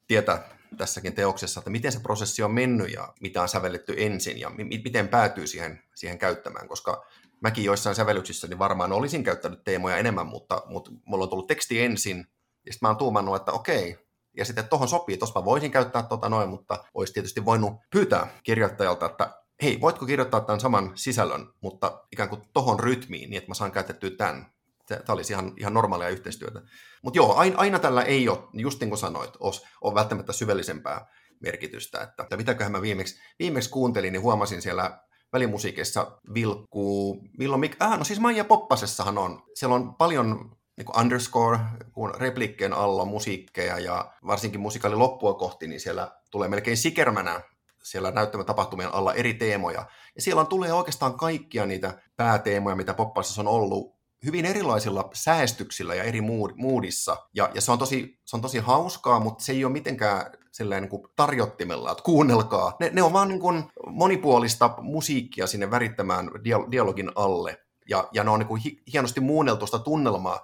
[0.06, 4.50] tietää tässäkin teoksessa, että miten se prosessi on mennyt ja mitä on sävelletty ensin ja
[4.50, 7.06] mi- miten päätyy siihen, siihen käyttämään, koska
[7.40, 11.80] mäkin joissain sävellyksissä niin varmaan olisin käyttänyt teemoja enemmän, mutta, mutta mulla on tullut teksti
[11.80, 12.26] ensin
[12.66, 13.98] ja sitten mä oon tuumannut, että okei,
[14.36, 18.28] ja sitten tuohon sopii, tuossa mä voisin käyttää tota noin, mutta olisi tietysti voinut pyytää
[18.42, 23.50] kirjoittajalta, että hei, voitko kirjoittaa tämän saman sisällön, mutta ikään kuin tohon rytmiin, niin että
[23.50, 24.52] mä saan käytettyä tämän.
[24.86, 26.62] Tämä olisi ihan, ihan normaalia yhteistyötä.
[27.02, 31.06] Mutta joo, aina, aina tällä ei ole, just niin kuin sanoit, ole, ole välttämättä syvällisempää
[31.40, 32.02] merkitystä.
[32.02, 35.00] Että, että mitäköhän mä viimeksi, viimeksi kuuntelin, niin huomasin siellä
[35.32, 41.00] välimusiikissa vilkkuu, milloin, mik, äh, no siis Maija Poppasessahan on, siellä on paljon niin kuin
[41.00, 41.58] underscore,
[41.92, 47.40] kun replikkeen alla musiikkeja ja varsinkin musikaali loppua kohti, niin siellä tulee melkein sikermänä
[47.82, 49.86] siellä näyttämätapahtumien alla eri teemoja.
[50.14, 55.94] Ja siellä on, tulee oikeastaan kaikkia niitä pääteemoja, mitä Poppassa on ollut hyvin erilaisilla säästyksillä
[55.94, 56.20] ja eri
[56.56, 57.16] moodissa.
[57.34, 60.88] Ja, ja se, on tosi, se on tosi hauskaa, mutta se ei ole mitenkään niin
[60.88, 62.76] kuin tarjottimella, että kuunnelkaa.
[62.80, 66.30] Ne, ne on vaan niin kuin monipuolista musiikkia sinne värittämään
[66.70, 67.60] dialogin alle.
[67.88, 68.62] Ja, ja ne on niin kuin
[68.92, 70.40] hienosti muunneltuista tunnelmaa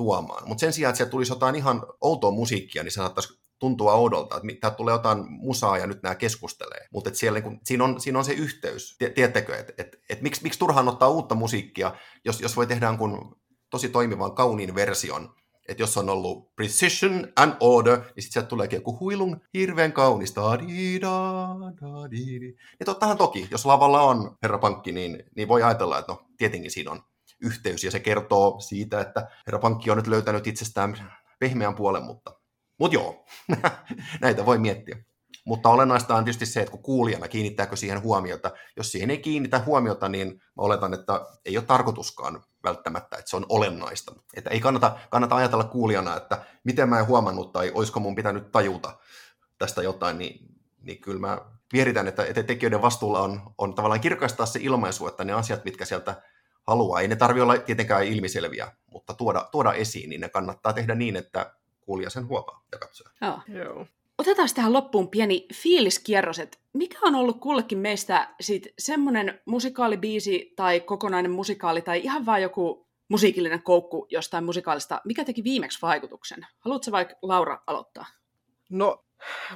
[0.00, 0.48] tuomaan.
[0.48, 4.36] Mutta sen sijaan, että sieltä tulisi jotain ihan outoa musiikkia, niin se saattaisi tuntua oudolta,
[4.36, 6.86] että tää tulee jotain musaa ja nyt nämä keskustelee.
[6.92, 8.96] Mutta siellä, niin siinä, on, siinä on se yhteys.
[9.14, 11.94] Tiedättekö, että et, et, miksi, miksi turhaan ottaa uutta musiikkia,
[12.24, 13.36] jos, jos voi tehdä kun
[13.70, 15.34] tosi toimivan, kauniin version,
[15.68, 20.40] että jos on ollut precision and order, niin sitten sieltä tuleekin joku huilun hirveän kaunista.
[22.80, 26.70] Ja tottahan toki, jos lavalla on herra pankki, niin, niin voi ajatella, että no tietenkin
[26.70, 27.02] siinä on
[27.40, 32.40] yhteys, ja se kertoo siitä, että herra pankki on nyt löytänyt itsestään pehmeän puolen, mutta,
[32.78, 33.26] mutta joo,
[34.20, 34.96] näitä voi miettiä.
[35.44, 38.50] Mutta olennaista on tietysti se, että kun kuulijana kiinnittääkö siihen huomiota.
[38.76, 43.36] Jos siihen ei kiinnitä huomiota, niin mä oletan, että ei ole tarkoituskaan välttämättä, että se
[43.36, 44.14] on olennaista.
[44.36, 48.52] Että ei kannata, kannata ajatella kuulijana, että miten mä en huomannut tai olisiko mun pitänyt
[48.52, 48.98] tajuta
[49.58, 51.40] tästä jotain, niin, niin kyllä mä
[51.72, 55.84] vieritän, että, että tekijöiden vastuulla on, on tavallaan kirkastaa se ilmaisu, että ne asiat, mitkä
[55.84, 56.22] sieltä
[56.66, 57.00] haluaa.
[57.00, 61.16] Ei ne tarvitse olla tietenkään ilmiselviä, mutta tuoda, tuoda esiin, niin ne kannattaa tehdä niin,
[61.16, 63.10] että kuulija sen huomaa ja katsoja.
[63.20, 63.40] Joo.
[63.64, 63.86] Joo.
[64.18, 70.80] Otetaan tähän loppuun pieni fiiliskierros, että mikä on ollut kullekin meistä sit semmoinen musikaalibiisi tai
[70.80, 76.46] kokonainen musikaali tai ihan vaan joku musiikillinen koukku jostain musikaalista, mikä teki viimeksi vaikutuksen?
[76.58, 78.06] Haluatko vaikka Laura aloittaa?
[78.70, 79.04] No,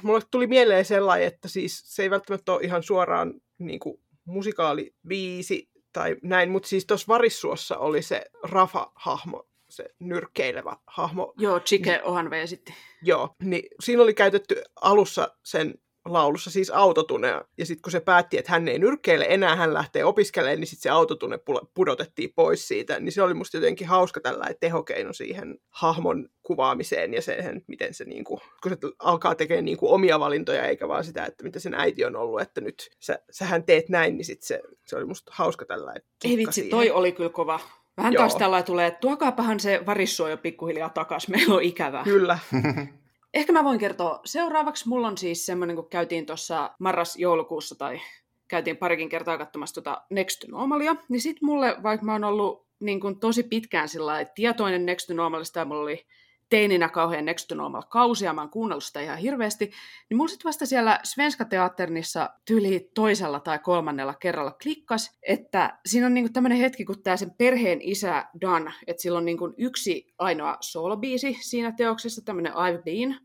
[0.03, 5.69] mulle tuli mieleen sellainen, että siis se ei välttämättä ole ihan suoraan niin kuin musikaalibiisi,
[5.95, 11.33] tai näin, mutta siis tuossa Varissuossa oli se Rafa-hahmo, se nyrkkeilevä hahmo.
[11.37, 12.75] Joo, Chike Ohanve sitten.
[13.01, 15.73] Joo, niin siinä oli käytetty alussa sen
[16.05, 20.05] laulussa siis autotunea, ja sitten kun se päätti, että hän ei nyrkkeile enää, hän lähtee
[20.05, 21.39] opiskelemaan, niin sitten se autotune
[21.73, 27.21] pudotettiin pois siitä, niin se oli musta jotenkin hauska tällainen tehokeino siihen hahmon kuvaamiseen ja
[27.21, 31.43] siihen, miten se niinku, kun se alkaa tekemään niinku omia valintoja, eikä vaan sitä, että
[31.43, 34.97] mitä sen äiti on ollut, että nyt sä, sähän teet näin, niin sit se, se
[34.97, 36.03] oli musta hauska tällainen.
[36.23, 36.71] Ei vitsi, siihen.
[36.71, 37.59] toi oli kyllä kova.
[37.97, 38.21] Vähän Joo.
[38.21, 42.03] taas tällä tulee, että tuokaapahan se varissuo jo pikkuhiljaa takas, meillä on ikävää.
[42.03, 42.39] Kyllä.
[43.35, 44.89] Ehkä mä voin kertoa seuraavaksi.
[44.89, 48.01] Mulla on siis semmoinen, kun käytiin tuossa marras-joulukuussa tai
[48.47, 52.99] käytiin parikin kertaa katsomassa tuota Next Normalia, niin sit mulle, vaikka mä oon ollut niin
[52.99, 56.05] kun, tosi pitkään sillä tietoinen Next Normalista ja mulla oli
[56.49, 59.71] teininä kauhean Next to Normal kausia, mä oon kuunnellut sitä ihan hirveästi,
[60.09, 66.07] niin mulla sitten vasta siellä Svenska Teatternissa tyli toisella tai kolmannella kerralla klikkas, että siinä
[66.07, 70.13] on niinku tämmöinen hetki, kun tämä sen perheen isä Dan, että sillä on niinku yksi
[70.17, 73.19] ainoa solobiisi siinä teoksessa, tämmöinen I've Been,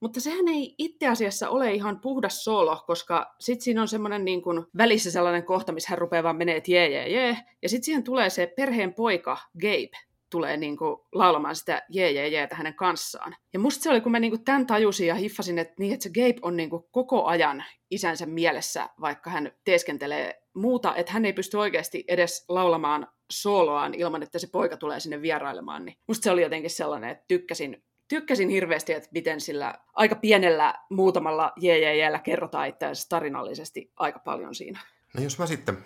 [0.00, 4.42] Mutta sehän ei itse asiassa ole ihan puhdas solo, koska sitten siinä on semmoinen niin
[4.42, 7.36] kuin välissä sellainen kohta, missä hän rupeaa vaan menee, että jee, jee, jee.
[7.62, 12.28] Ja sitten siihen tulee se perheen poika, Gabe, tulee niin kuin laulamaan sitä jee, jee,
[12.28, 13.36] jee hänen kanssaan.
[13.52, 16.02] Ja musta se oli, kun mä niin kuin tämän tajusin ja hiffasin, että, niin, että
[16.02, 21.24] se Gabe on niin kuin koko ajan isänsä mielessä, vaikka hän teeskentelee muuta, että hän
[21.24, 25.84] ei pysty oikeasti edes laulamaan soloaan ilman, että se poika tulee sinne vierailemaan.
[25.84, 30.74] Niin musta se oli jotenkin sellainen, että tykkäsin, tykkäsin hirveästi, että miten sillä aika pienellä
[30.90, 34.80] muutamalla jee kerrotaan itse tarinallisesti aika paljon siinä.
[35.16, 35.78] No jos mä sitten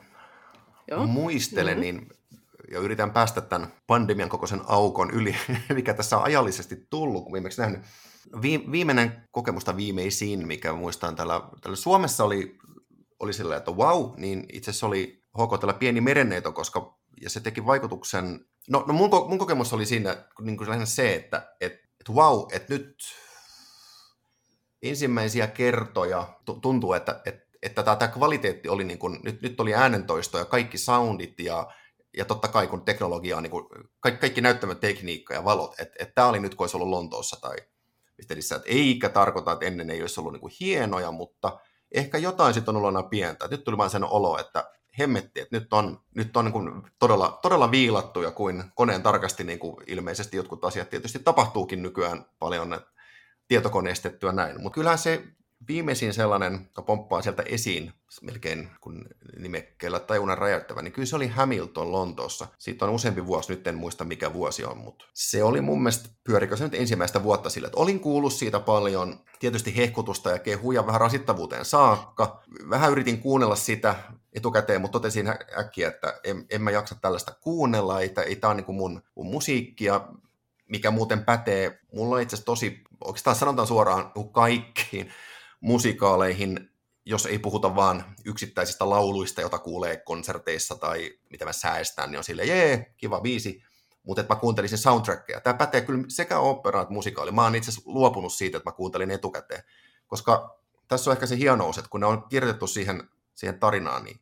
[0.88, 1.06] Joo.
[1.06, 1.98] muistelen, mm-hmm.
[1.98, 2.08] niin
[2.72, 5.36] ja yritän päästä tämän pandemian kokoisen aukon yli,
[5.74, 7.80] mikä tässä on ajallisesti tullut, kun viimeksi nähnyt.
[8.72, 12.58] viimeinen kokemusta viimeisin, mikä muistan täällä, täällä Suomessa oli,
[13.20, 17.66] oli sillä, että wow, niin itse asiassa oli HK pieni merenneito, koska ja se teki
[17.66, 22.46] vaikutuksen, no, no mun, mun kokemus oli siinä niin kuin se, että et, et wow,
[22.52, 22.96] että nyt
[24.82, 29.74] ensimmäisiä kertoja tuntuu, että, että, että tämä, tämä kvaliteetti oli niin kuin, nyt, nyt oli
[29.74, 31.70] äänentoisto ja kaikki soundit ja
[32.16, 33.66] ja totta kai kun teknologia on niin kuin,
[34.00, 37.40] kaikki, kaikki näyttämät tekniikka ja valot, että et tämä oli nyt kun olisi ollut Lontoossa
[37.40, 37.56] tai
[38.18, 41.60] Mistelissä, että eikä tarkoita, että ennen ei olisi ollut niin kuin hienoja, mutta
[41.94, 43.48] ehkä jotain sitten on ollut aina pientä.
[43.48, 47.38] Nyt tuli vain sen olo, että hemmetti, että nyt on, nyt on niin kuin todella,
[47.42, 52.80] todella viilattu ja kuin koneen tarkasti niin kuin ilmeisesti jotkut asiat tietysti tapahtuukin nykyään paljon
[53.48, 54.62] tietokoneistettyä näin.
[54.62, 55.24] Mutta kyllähän se
[55.68, 57.92] viimeisin sellainen, joka pomppaa sieltä esiin
[58.22, 59.04] melkein kun
[59.38, 62.46] nimekkeellä tajunnan räjäyttävä, niin kyllä se oli Hamilton Lontoossa.
[62.58, 66.08] Siitä on useampi vuosi, nyt en muista mikä vuosi on, mutta se oli mun mielestä,
[66.24, 70.86] pyörikö se nyt ensimmäistä vuotta sille, että olin kuullut siitä paljon, tietysti hehkutusta ja kehuja
[70.86, 72.42] vähän rasittavuuteen saakka.
[72.70, 73.94] Vähän yritin kuunnella sitä
[74.32, 78.56] etukäteen, mutta totesin äkkiä, että en, en mä jaksa tällaista kuunnella, ei, ei tämä on
[78.56, 80.00] niin mun, mun musiikkia,
[80.68, 81.80] mikä muuten pätee.
[81.94, 85.12] Mulla on itse asiassa tosi, oikeastaan sanotaan suoraan kaikkiin
[85.62, 86.70] musikaaleihin,
[87.04, 92.24] jos ei puhuta vaan yksittäisistä lauluista, joita kuulee konserteissa tai mitä mä säästän, niin on
[92.24, 93.62] sille jee, kiva biisi,
[94.02, 95.40] mutta että mä kuuntelisin soundtrackia.
[95.40, 97.30] Tämä pätee kyllä sekä opera että musikaali.
[97.30, 99.62] Mä oon itse asiassa luopunut siitä, että mä kuuntelin etukäteen,
[100.06, 104.20] koska tässä on ehkä se hienous, että kun ne on kirjoitettu siihen, siihen tarinaan, niin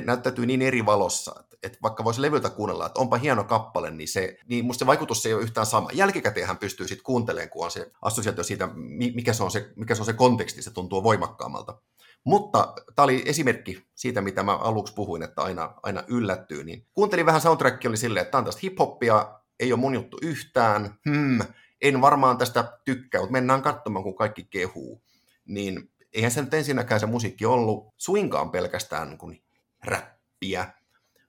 [0.00, 3.90] ne näyttäytyy niin eri valossa, että, että vaikka voisi levyltä kuunnella, että onpa hieno kappale,
[3.90, 5.90] niin, se, niin musta se vaikutus ei ole yhtään sama.
[5.92, 8.68] Jälkikäteen hän pystyy sitten kuuntelemaan, kun on se assosiaatio siitä,
[9.14, 11.78] mikä se on se, mikä se, on se konteksti, se tuntuu voimakkaammalta.
[12.24, 16.64] Mutta tämä oli esimerkki siitä, mitä mä aluksi puhuin, että aina, aina yllättyy.
[16.64, 20.18] Niin kuuntelin vähän soundtrackia, oli silleen, että tämä on tästä hip-hoppia, ei ole mun juttu
[20.22, 21.40] yhtään, hmm,
[21.82, 25.02] en varmaan tästä tykkää, mutta mennään katsomaan, kun kaikki kehuu.
[25.44, 29.42] Niin eihän se nyt ensinnäkään se musiikki ollut suinkaan pelkästään niin
[29.84, 30.72] räppiä,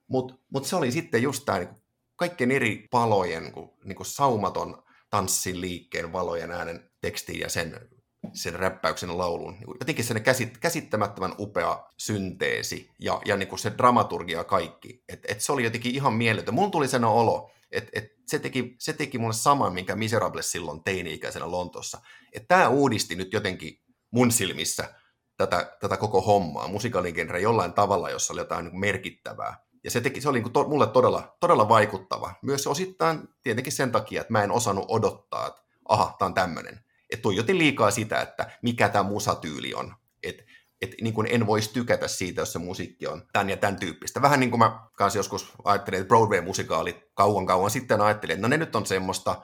[0.08, 1.68] mutta mut se oli sitten just tämä niin
[2.16, 7.88] kaikkien eri palojen niin kuin, niin saumaton tanssin liikkeen, valojen äänen tekstiin ja sen,
[8.32, 9.52] sen räppäyksen laulun.
[9.52, 15.04] Niin jotenkin sen käsit, käsittämättömän upea synteesi ja, ja niin se dramaturgia kaikki.
[15.08, 16.54] Et, et se oli jotenkin ihan mieletön.
[16.54, 20.84] Mun tuli sen olo, että et se, teki, se teki mulle saman, minkä Miserables silloin
[20.84, 22.00] teini-ikäisenä Lontossa.
[22.48, 23.80] Tämä uudisti nyt jotenkin
[24.10, 24.94] mun silmissä
[25.38, 29.56] tätä, tätä koko hommaa, musikaalin jollain tavalla, jossa oli jotain niin merkittävää.
[29.84, 32.34] Ja se, teki, se oli niin to, mulle todella, todella vaikuttava.
[32.42, 36.80] Myös osittain tietenkin sen takia, että mä en osannut odottaa, että aha, tämä on tämmöinen.
[37.10, 39.94] Että tuijotin liikaa sitä, että mikä tämä musatyyli on.
[40.22, 40.42] Että
[40.82, 44.22] et niin en voisi tykätä siitä, jos se musiikki on tämän ja tämän tyyppistä.
[44.22, 48.48] Vähän niin kuin mä kanssa joskus ajattelin, että Broadway-musikaalit kauan kauan sitten ajattelin, että no
[48.48, 49.42] ne nyt on semmoista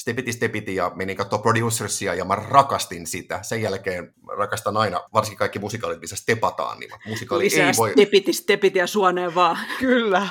[0.00, 3.42] stepiti stepiti ja menin katsoa producersia ja mä rakastin sitä.
[3.42, 7.92] Sen jälkeen rakastan aina, varsinkin kaikki musikaalit, missä stepataan, niin musikaali Lisää ei voi...
[7.92, 9.58] stepiti stepiti ja suoneen vaan.
[9.78, 10.28] Kyllä.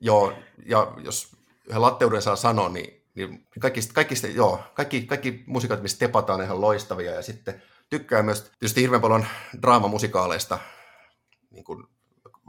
[0.00, 0.32] Joo,
[0.66, 5.96] ja jos yhden latteuden saa sanoa, niin, niin kaikki, kaikki, joo, kaikki, kaikki musikaalit, missä
[5.96, 7.14] stepataan, ihan loistavia.
[7.14, 9.26] Ja sitten tykkää myös tietysti hirveän paljon
[9.62, 10.58] draamamusikaaleista,
[11.50, 11.84] niin kuin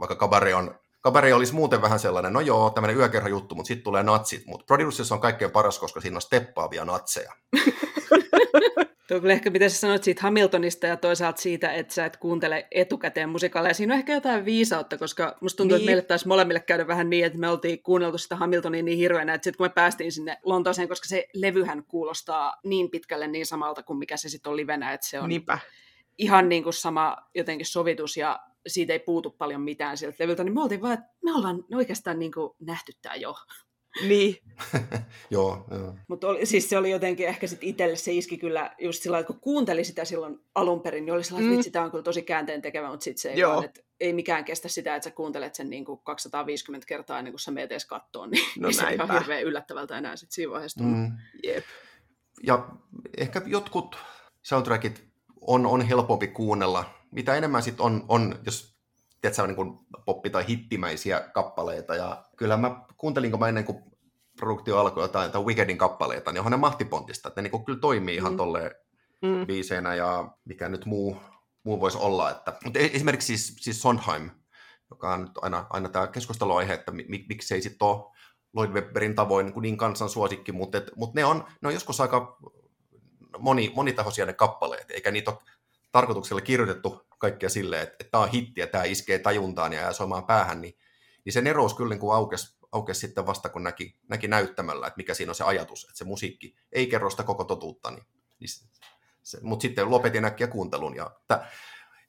[0.00, 3.84] vaikka Cabaret on Kabari olisi muuten vähän sellainen, no joo, tämmöinen yökerho juttu, mutta sitten
[3.84, 4.46] tulee natsit.
[4.46, 7.32] Mutta Producers on kaikkein paras, koska siinä on steppaavia natseja.
[9.08, 12.66] Tuo kyllä ehkä mitä sä sanoit siitä Hamiltonista ja toisaalta siitä, että sä et kuuntele
[12.70, 13.74] etukäteen musikaaleja.
[13.74, 15.82] Siinä on ehkä jotain viisautta, koska musta tuntuu, niin.
[15.82, 19.34] että meille taisi molemmille käydä vähän niin, että me oltiin kuunneltu sitä Hamiltonia niin hirveänä,
[19.34, 23.82] että sitten kun me päästiin sinne Lontooseen, koska se levyhän kuulostaa niin pitkälle niin samalta
[23.82, 25.58] kuin mikä se sitten on livenä, että se on Niinpä.
[26.18, 30.54] ihan niin kuin sama jotenkin sovitus ja siitä ei puutu paljon mitään sieltä levyltä, niin
[30.54, 33.34] me oltiin vaan, että me ollaan oikeastaan niin kuin nähty tämä jo.
[34.02, 34.36] Niin.
[35.30, 35.94] joo, joo.
[36.08, 39.40] Mutta siis se oli jotenkin ehkä sitten itselle se iski kyllä just sillä että kun
[39.40, 41.54] kuunteli sitä silloin alun perin, niin oli sellainen, mm.
[41.54, 44.44] että sitä on kyllä tosi käänteen tekevä, mutta sitten se ei, vaan, että ei mikään
[44.44, 47.86] kestä sitä, että sä kuuntelet sen niin kuin 250 kertaa ennen kuin sä meet edes
[47.86, 51.12] kattoon, niin, no niin se on ihan hirveän yllättävältä enää sitten siinä vaiheessa mm.
[51.44, 51.64] Jep.
[52.42, 52.68] Ja
[53.16, 53.96] ehkä jotkut
[54.42, 55.04] soundtrackit
[55.40, 56.95] on, on helpompi kuunnella.
[57.10, 58.76] Mitä enemmän sitten on, on, jos
[59.20, 61.94] tiedätkö, niin kuin poppi- tai hittimäisiä kappaleita.
[61.94, 63.78] Ja kyllä mä kuuntelin, kun mä ennen kuin
[64.36, 68.16] produktio alkoi jotain tai Wickedin kappaleita, niin onhan ne mahtipontista, että ne niin kyllä toimii
[68.16, 68.36] ihan mm.
[68.36, 68.70] tolleen
[69.22, 69.46] mm.
[69.46, 71.16] biiseinä ja mikä nyt muu,
[71.64, 72.30] muu voisi olla.
[72.30, 74.30] Että, mutta e- esimerkiksi siis, siis Sondheim,
[74.90, 78.16] joka on nyt aina, aina tämä keskusteluaihe, että mik, miksei sitten ole
[78.54, 82.00] Lloyd Webberin tavoin niin, niin kansan suosikki, mutta, et, mutta ne, on, ne on joskus
[82.00, 82.38] aika
[83.38, 85.38] moni, monitahoisia ne kappaleet, eikä niitä ole
[85.96, 89.92] tarkoituksella kirjoitettu kaikkea silleen, että, että tämä on hitti ja tämä iskee tajuntaan ja jää
[89.92, 90.78] soimaan päähän, niin,
[91.24, 95.14] niin se nerous kyllä niin aukesi, aukesi sitten vasta, kun näki, näki näyttämällä, että mikä
[95.14, 98.04] siinä on se ajatus, että se musiikki ei kerro sitä koko totuutta, niin,
[98.40, 98.64] niin se,
[99.22, 100.96] se, mutta sitten lopetin äkkiä kuuntelun.
[100.96, 101.48] Ja, että,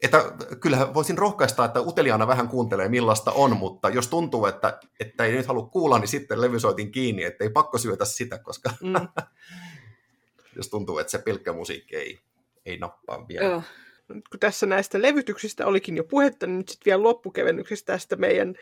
[0.04, 5.26] että kyllähän voisin rohkaista, että uteliaana vähän kuuntelee millaista on, mutta jos tuntuu, että, että
[5.26, 8.94] ei nyt halua kuulla, niin sitten levysoitin kiinni, että ei pakko syötä sitä, koska mm.
[10.58, 12.27] jos tuntuu, että se pilkkä musiikki ei,
[12.68, 13.46] ei nappaa vielä.
[13.46, 13.64] Joo.
[14.08, 18.56] Kun tässä näistä levytyksistä olikin jo puhetta, niin nyt sitten vielä loppukevennyksestä tästä meidän,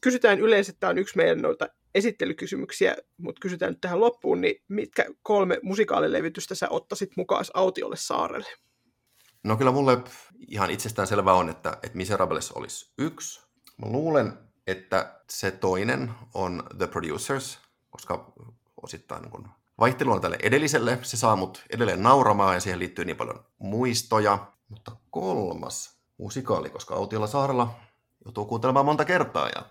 [0.00, 4.62] kysytään yleensä, että tämä on yksi meidän noita esittelykysymyksiä, mutta kysytään nyt tähän loppuun, niin
[4.68, 8.48] mitkä kolme musikaalilevytystä sä ottaisit mukaan autiolle saarelle?
[9.44, 9.98] No kyllä mulle
[10.48, 13.40] ihan itsestään selvä on, että, että Miserables olisi yksi.
[13.78, 14.32] Mä luulen,
[14.66, 17.58] että se toinen on The Producers,
[17.90, 18.32] koska
[18.82, 19.48] osittain niin kun
[19.78, 24.46] vaihteluna tälle edelliselle, se saa mut edelleen nauramaan ja siihen liittyy niin paljon muistoja.
[24.68, 27.74] Mutta kolmas musikaali, koska Autiolla saarella
[28.24, 29.64] joutuu kuuntelemaan monta kertaa ja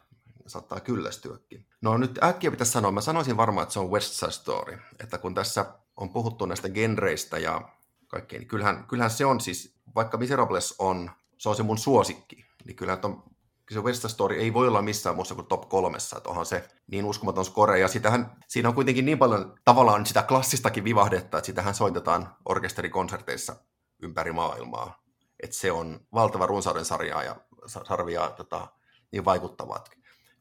[0.47, 1.65] saattaa kyllästyäkin.
[1.81, 4.77] No nyt äkkiä pitäisi sanoa, mä sanoisin varmaan, että se on West Side Story.
[4.99, 5.65] Että kun tässä
[5.97, 7.61] on puhuttu näistä genreistä ja
[8.07, 12.45] kaikkea, niin kyllähän, kyllähän se on siis, vaikka Miserables on, se on se mun suosikki,
[12.65, 13.23] niin kyllähän ton,
[13.71, 17.05] se West Story ei voi olla missään muussa kuin top kolmessa, että onhan se niin
[17.05, 21.75] uskomaton score, ja sitähän, siinä on kuitenkin niin paljon tavallaan sitä klassistakin vivahdetta, että sitähän
[21.75, 23.55] soitetaan orkesterikonserteissa
[24.01, 25.03] ympäri maailmaa,
[25.43, 27.35] että se on valtava runsauden sarjaa ja
[27.65, 28.67] sarvia tota,
[29.11, 29.83] niin vaikuttavaa.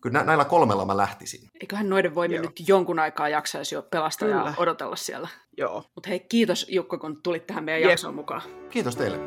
[0.00, 1.48] Kyllä näillä kolmella mä lähtisin.
[1.60, 2.42] Eiköhän noiden voimin Joo.
[2.42, 4.44] nyt jonkun aikaa jaksaisi jo pelastaa Kyllä.
[4.44, 5.28] ja odotella siellä.
[5.58, 5.84] Joo.
[5.94, 7.90] Mutta hei, kiitos Jukka, kun tulit tähän meidän Jep.
[7.90, 8.42] jaksoon mukaan.
[8.70, 9.18] Kiitos teille.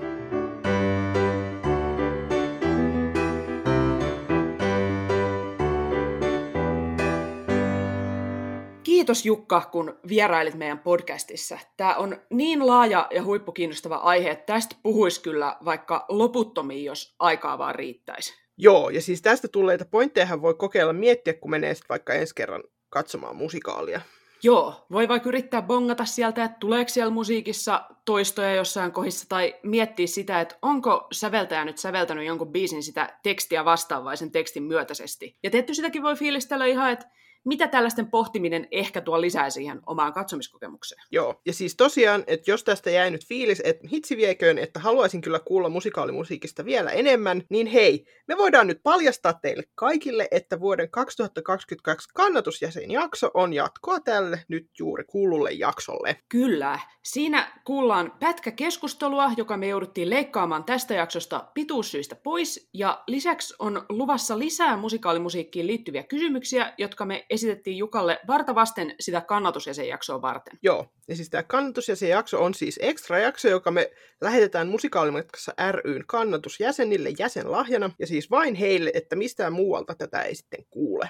[8.96, 11.60] Kiitos Jukka, kun vierailit meidän podcastissa.
[11.78, 17.58] Tämä on niin laaja ja huippukiinnostava aihe, että tästä puhuisi kyllä vaikka loputtomiin, jos aikaa
[17.58, 18.34] vaan riittäisi.
[18.58, 22.64] Joo, ja siis tästä tulleita pointteja voi kokeilla miettiä, kun menee sitten vaikka ensi kerran
[22.90, 24.02] katsomaan musikaalia.
[24.44, 30.08] Joo, voi vaikka yrittää bongata sieltä, että tuleeko siellä musiikissa toistoja jossain kohdissa, tai miettiä
[30.08, 35.38] sitä, että onko säveltäjä nyt säveltänyt jonkun biisin sitä tekstiä vastaavaisen tekstin myötäisesti.
[35.44, 37.06] Ja tietty sitäkin voi fiilistellä ihan, että
[37.46, 41.02] mitä tällaisten pohtiminen ehkä tuo lisää siihen omaan katsomiskokemukseen.
[41.12, 45.22] Joo, ja siis tosiaan, että jos tästä jäi nyt fiilis, että hitsi vieköön, että haluaisin
[45.22, 50.92] kyllä kuulla musikaalimusiikista vielä enemmän, niin hei, me voidaan nyt paljastaa teille kaikille, että vuoden
[50.92, 56.18] 2022 kannatusjäsenjakso on jatkoa tälle nyt juuri kuululle jaksolle.
[56.30, 63.56] Kyllä, siinä kuullaan pätkä keskustelua, joka me jouduttiin leikkaamaan tästä jaksosta pituussyistä pois, ja lisäksi
[63.60, 70.60] on luvassa lisää musikaalimusiikkiin liittyviä kysymyksiä, jotka me esitettiin Jukalle vartavasten sitä kannatusjäsenjaksoa varten.
[70.64, 77.10] Joo, ja siis tämä kannatusjäsenjakso on siis ekstra jakso, joka me lähetetään musikaalimatkassa ryn kannatusjäsenille
[77.20, 81.10] jäsenlahjana, ja siis vain heille, että mistään muualta tätä ei sitten kuule.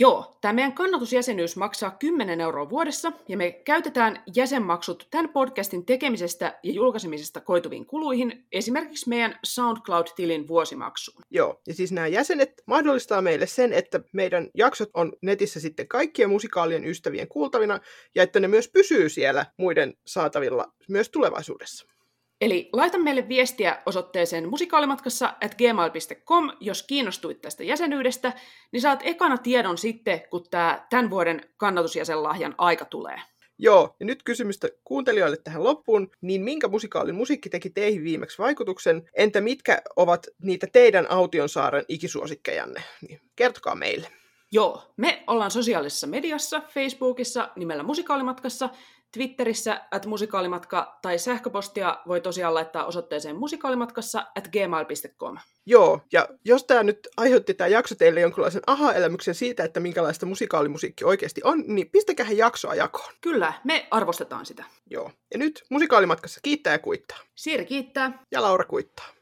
[0.00, 6.58] Joo, tämä meidän kannatusjäsenyys maksaa 10 euroa vuodessa ja me käytetään jäsenmaksut tämän podcastin tekemisestä
[6.62, 11.22] ja julkaisemisesta koituviin kuluihin, esimerkiksi meidän SoundCloud-tilin vuosimaksuun.
[11.30, 16.30] Joo, ja siis nämä jäsenet mahdollistaa meille sen, että meidän jaksot on netissä sitten kaikkien
[16.30, 17.80] musikaalien ystävien kuultavina
[18.14, 21.95] ja että ne myös pysyy siellä muiden saatavilla myös tulevaisuudessa.
[22.40, 28.32] Eli laita meille viestiä osoitteeseen musikaalimatkassa at gmail.com, jos kiinnostuit tästä jäsenyydestä,
[28.72, 33.20] niin saat ekana tiedon sitten, kun tämä tämän vuoden kannatusjäsenlahjan aika tulee.
[33.58, 39.08] Joo, ja nyt kysymystä kuuntelijoille tähän loppuun, niin minkä musikaalin musiikki teki teihin viimeksi vaikutuksen?
[39.14, 42.82] Entä mitkä ovat niitä teidän Autionsaaren ikisuosikkejanne?
[43.08, 44.08] Niin kertokaa meille.
[44.52, 48.70] Joo, me ollaan sosiaalisessa mediassa, Facebookissa nimellä Musikaalimatkassa,
[49.16, 55.38] Twitterissä at musikaalimatka tai sähköpostia voi tosiaan laittaa osoitteeseen musikaalimatkassa at gmail.com.
[55.66, 61.04] Joo, ja jos tämä nyt aiheutti tämä jakso teille jonkinlaisen aha-elämyksen siitä, että minkälaista musikaalimusiikki
[61.04, 63.12] oikeasti on, niin pistäkää jaksoa jakoon.
[63.20, 64.64] Kyllä, me arvostetaan sitä.
[64.90, 67.18] Joo, ja nyt musikaalimatkassa kiittää ja kuittaa.
[67.34, 68.22] Siiri kiittää.
[68.32, 69.15] Ja Laura kuittaa.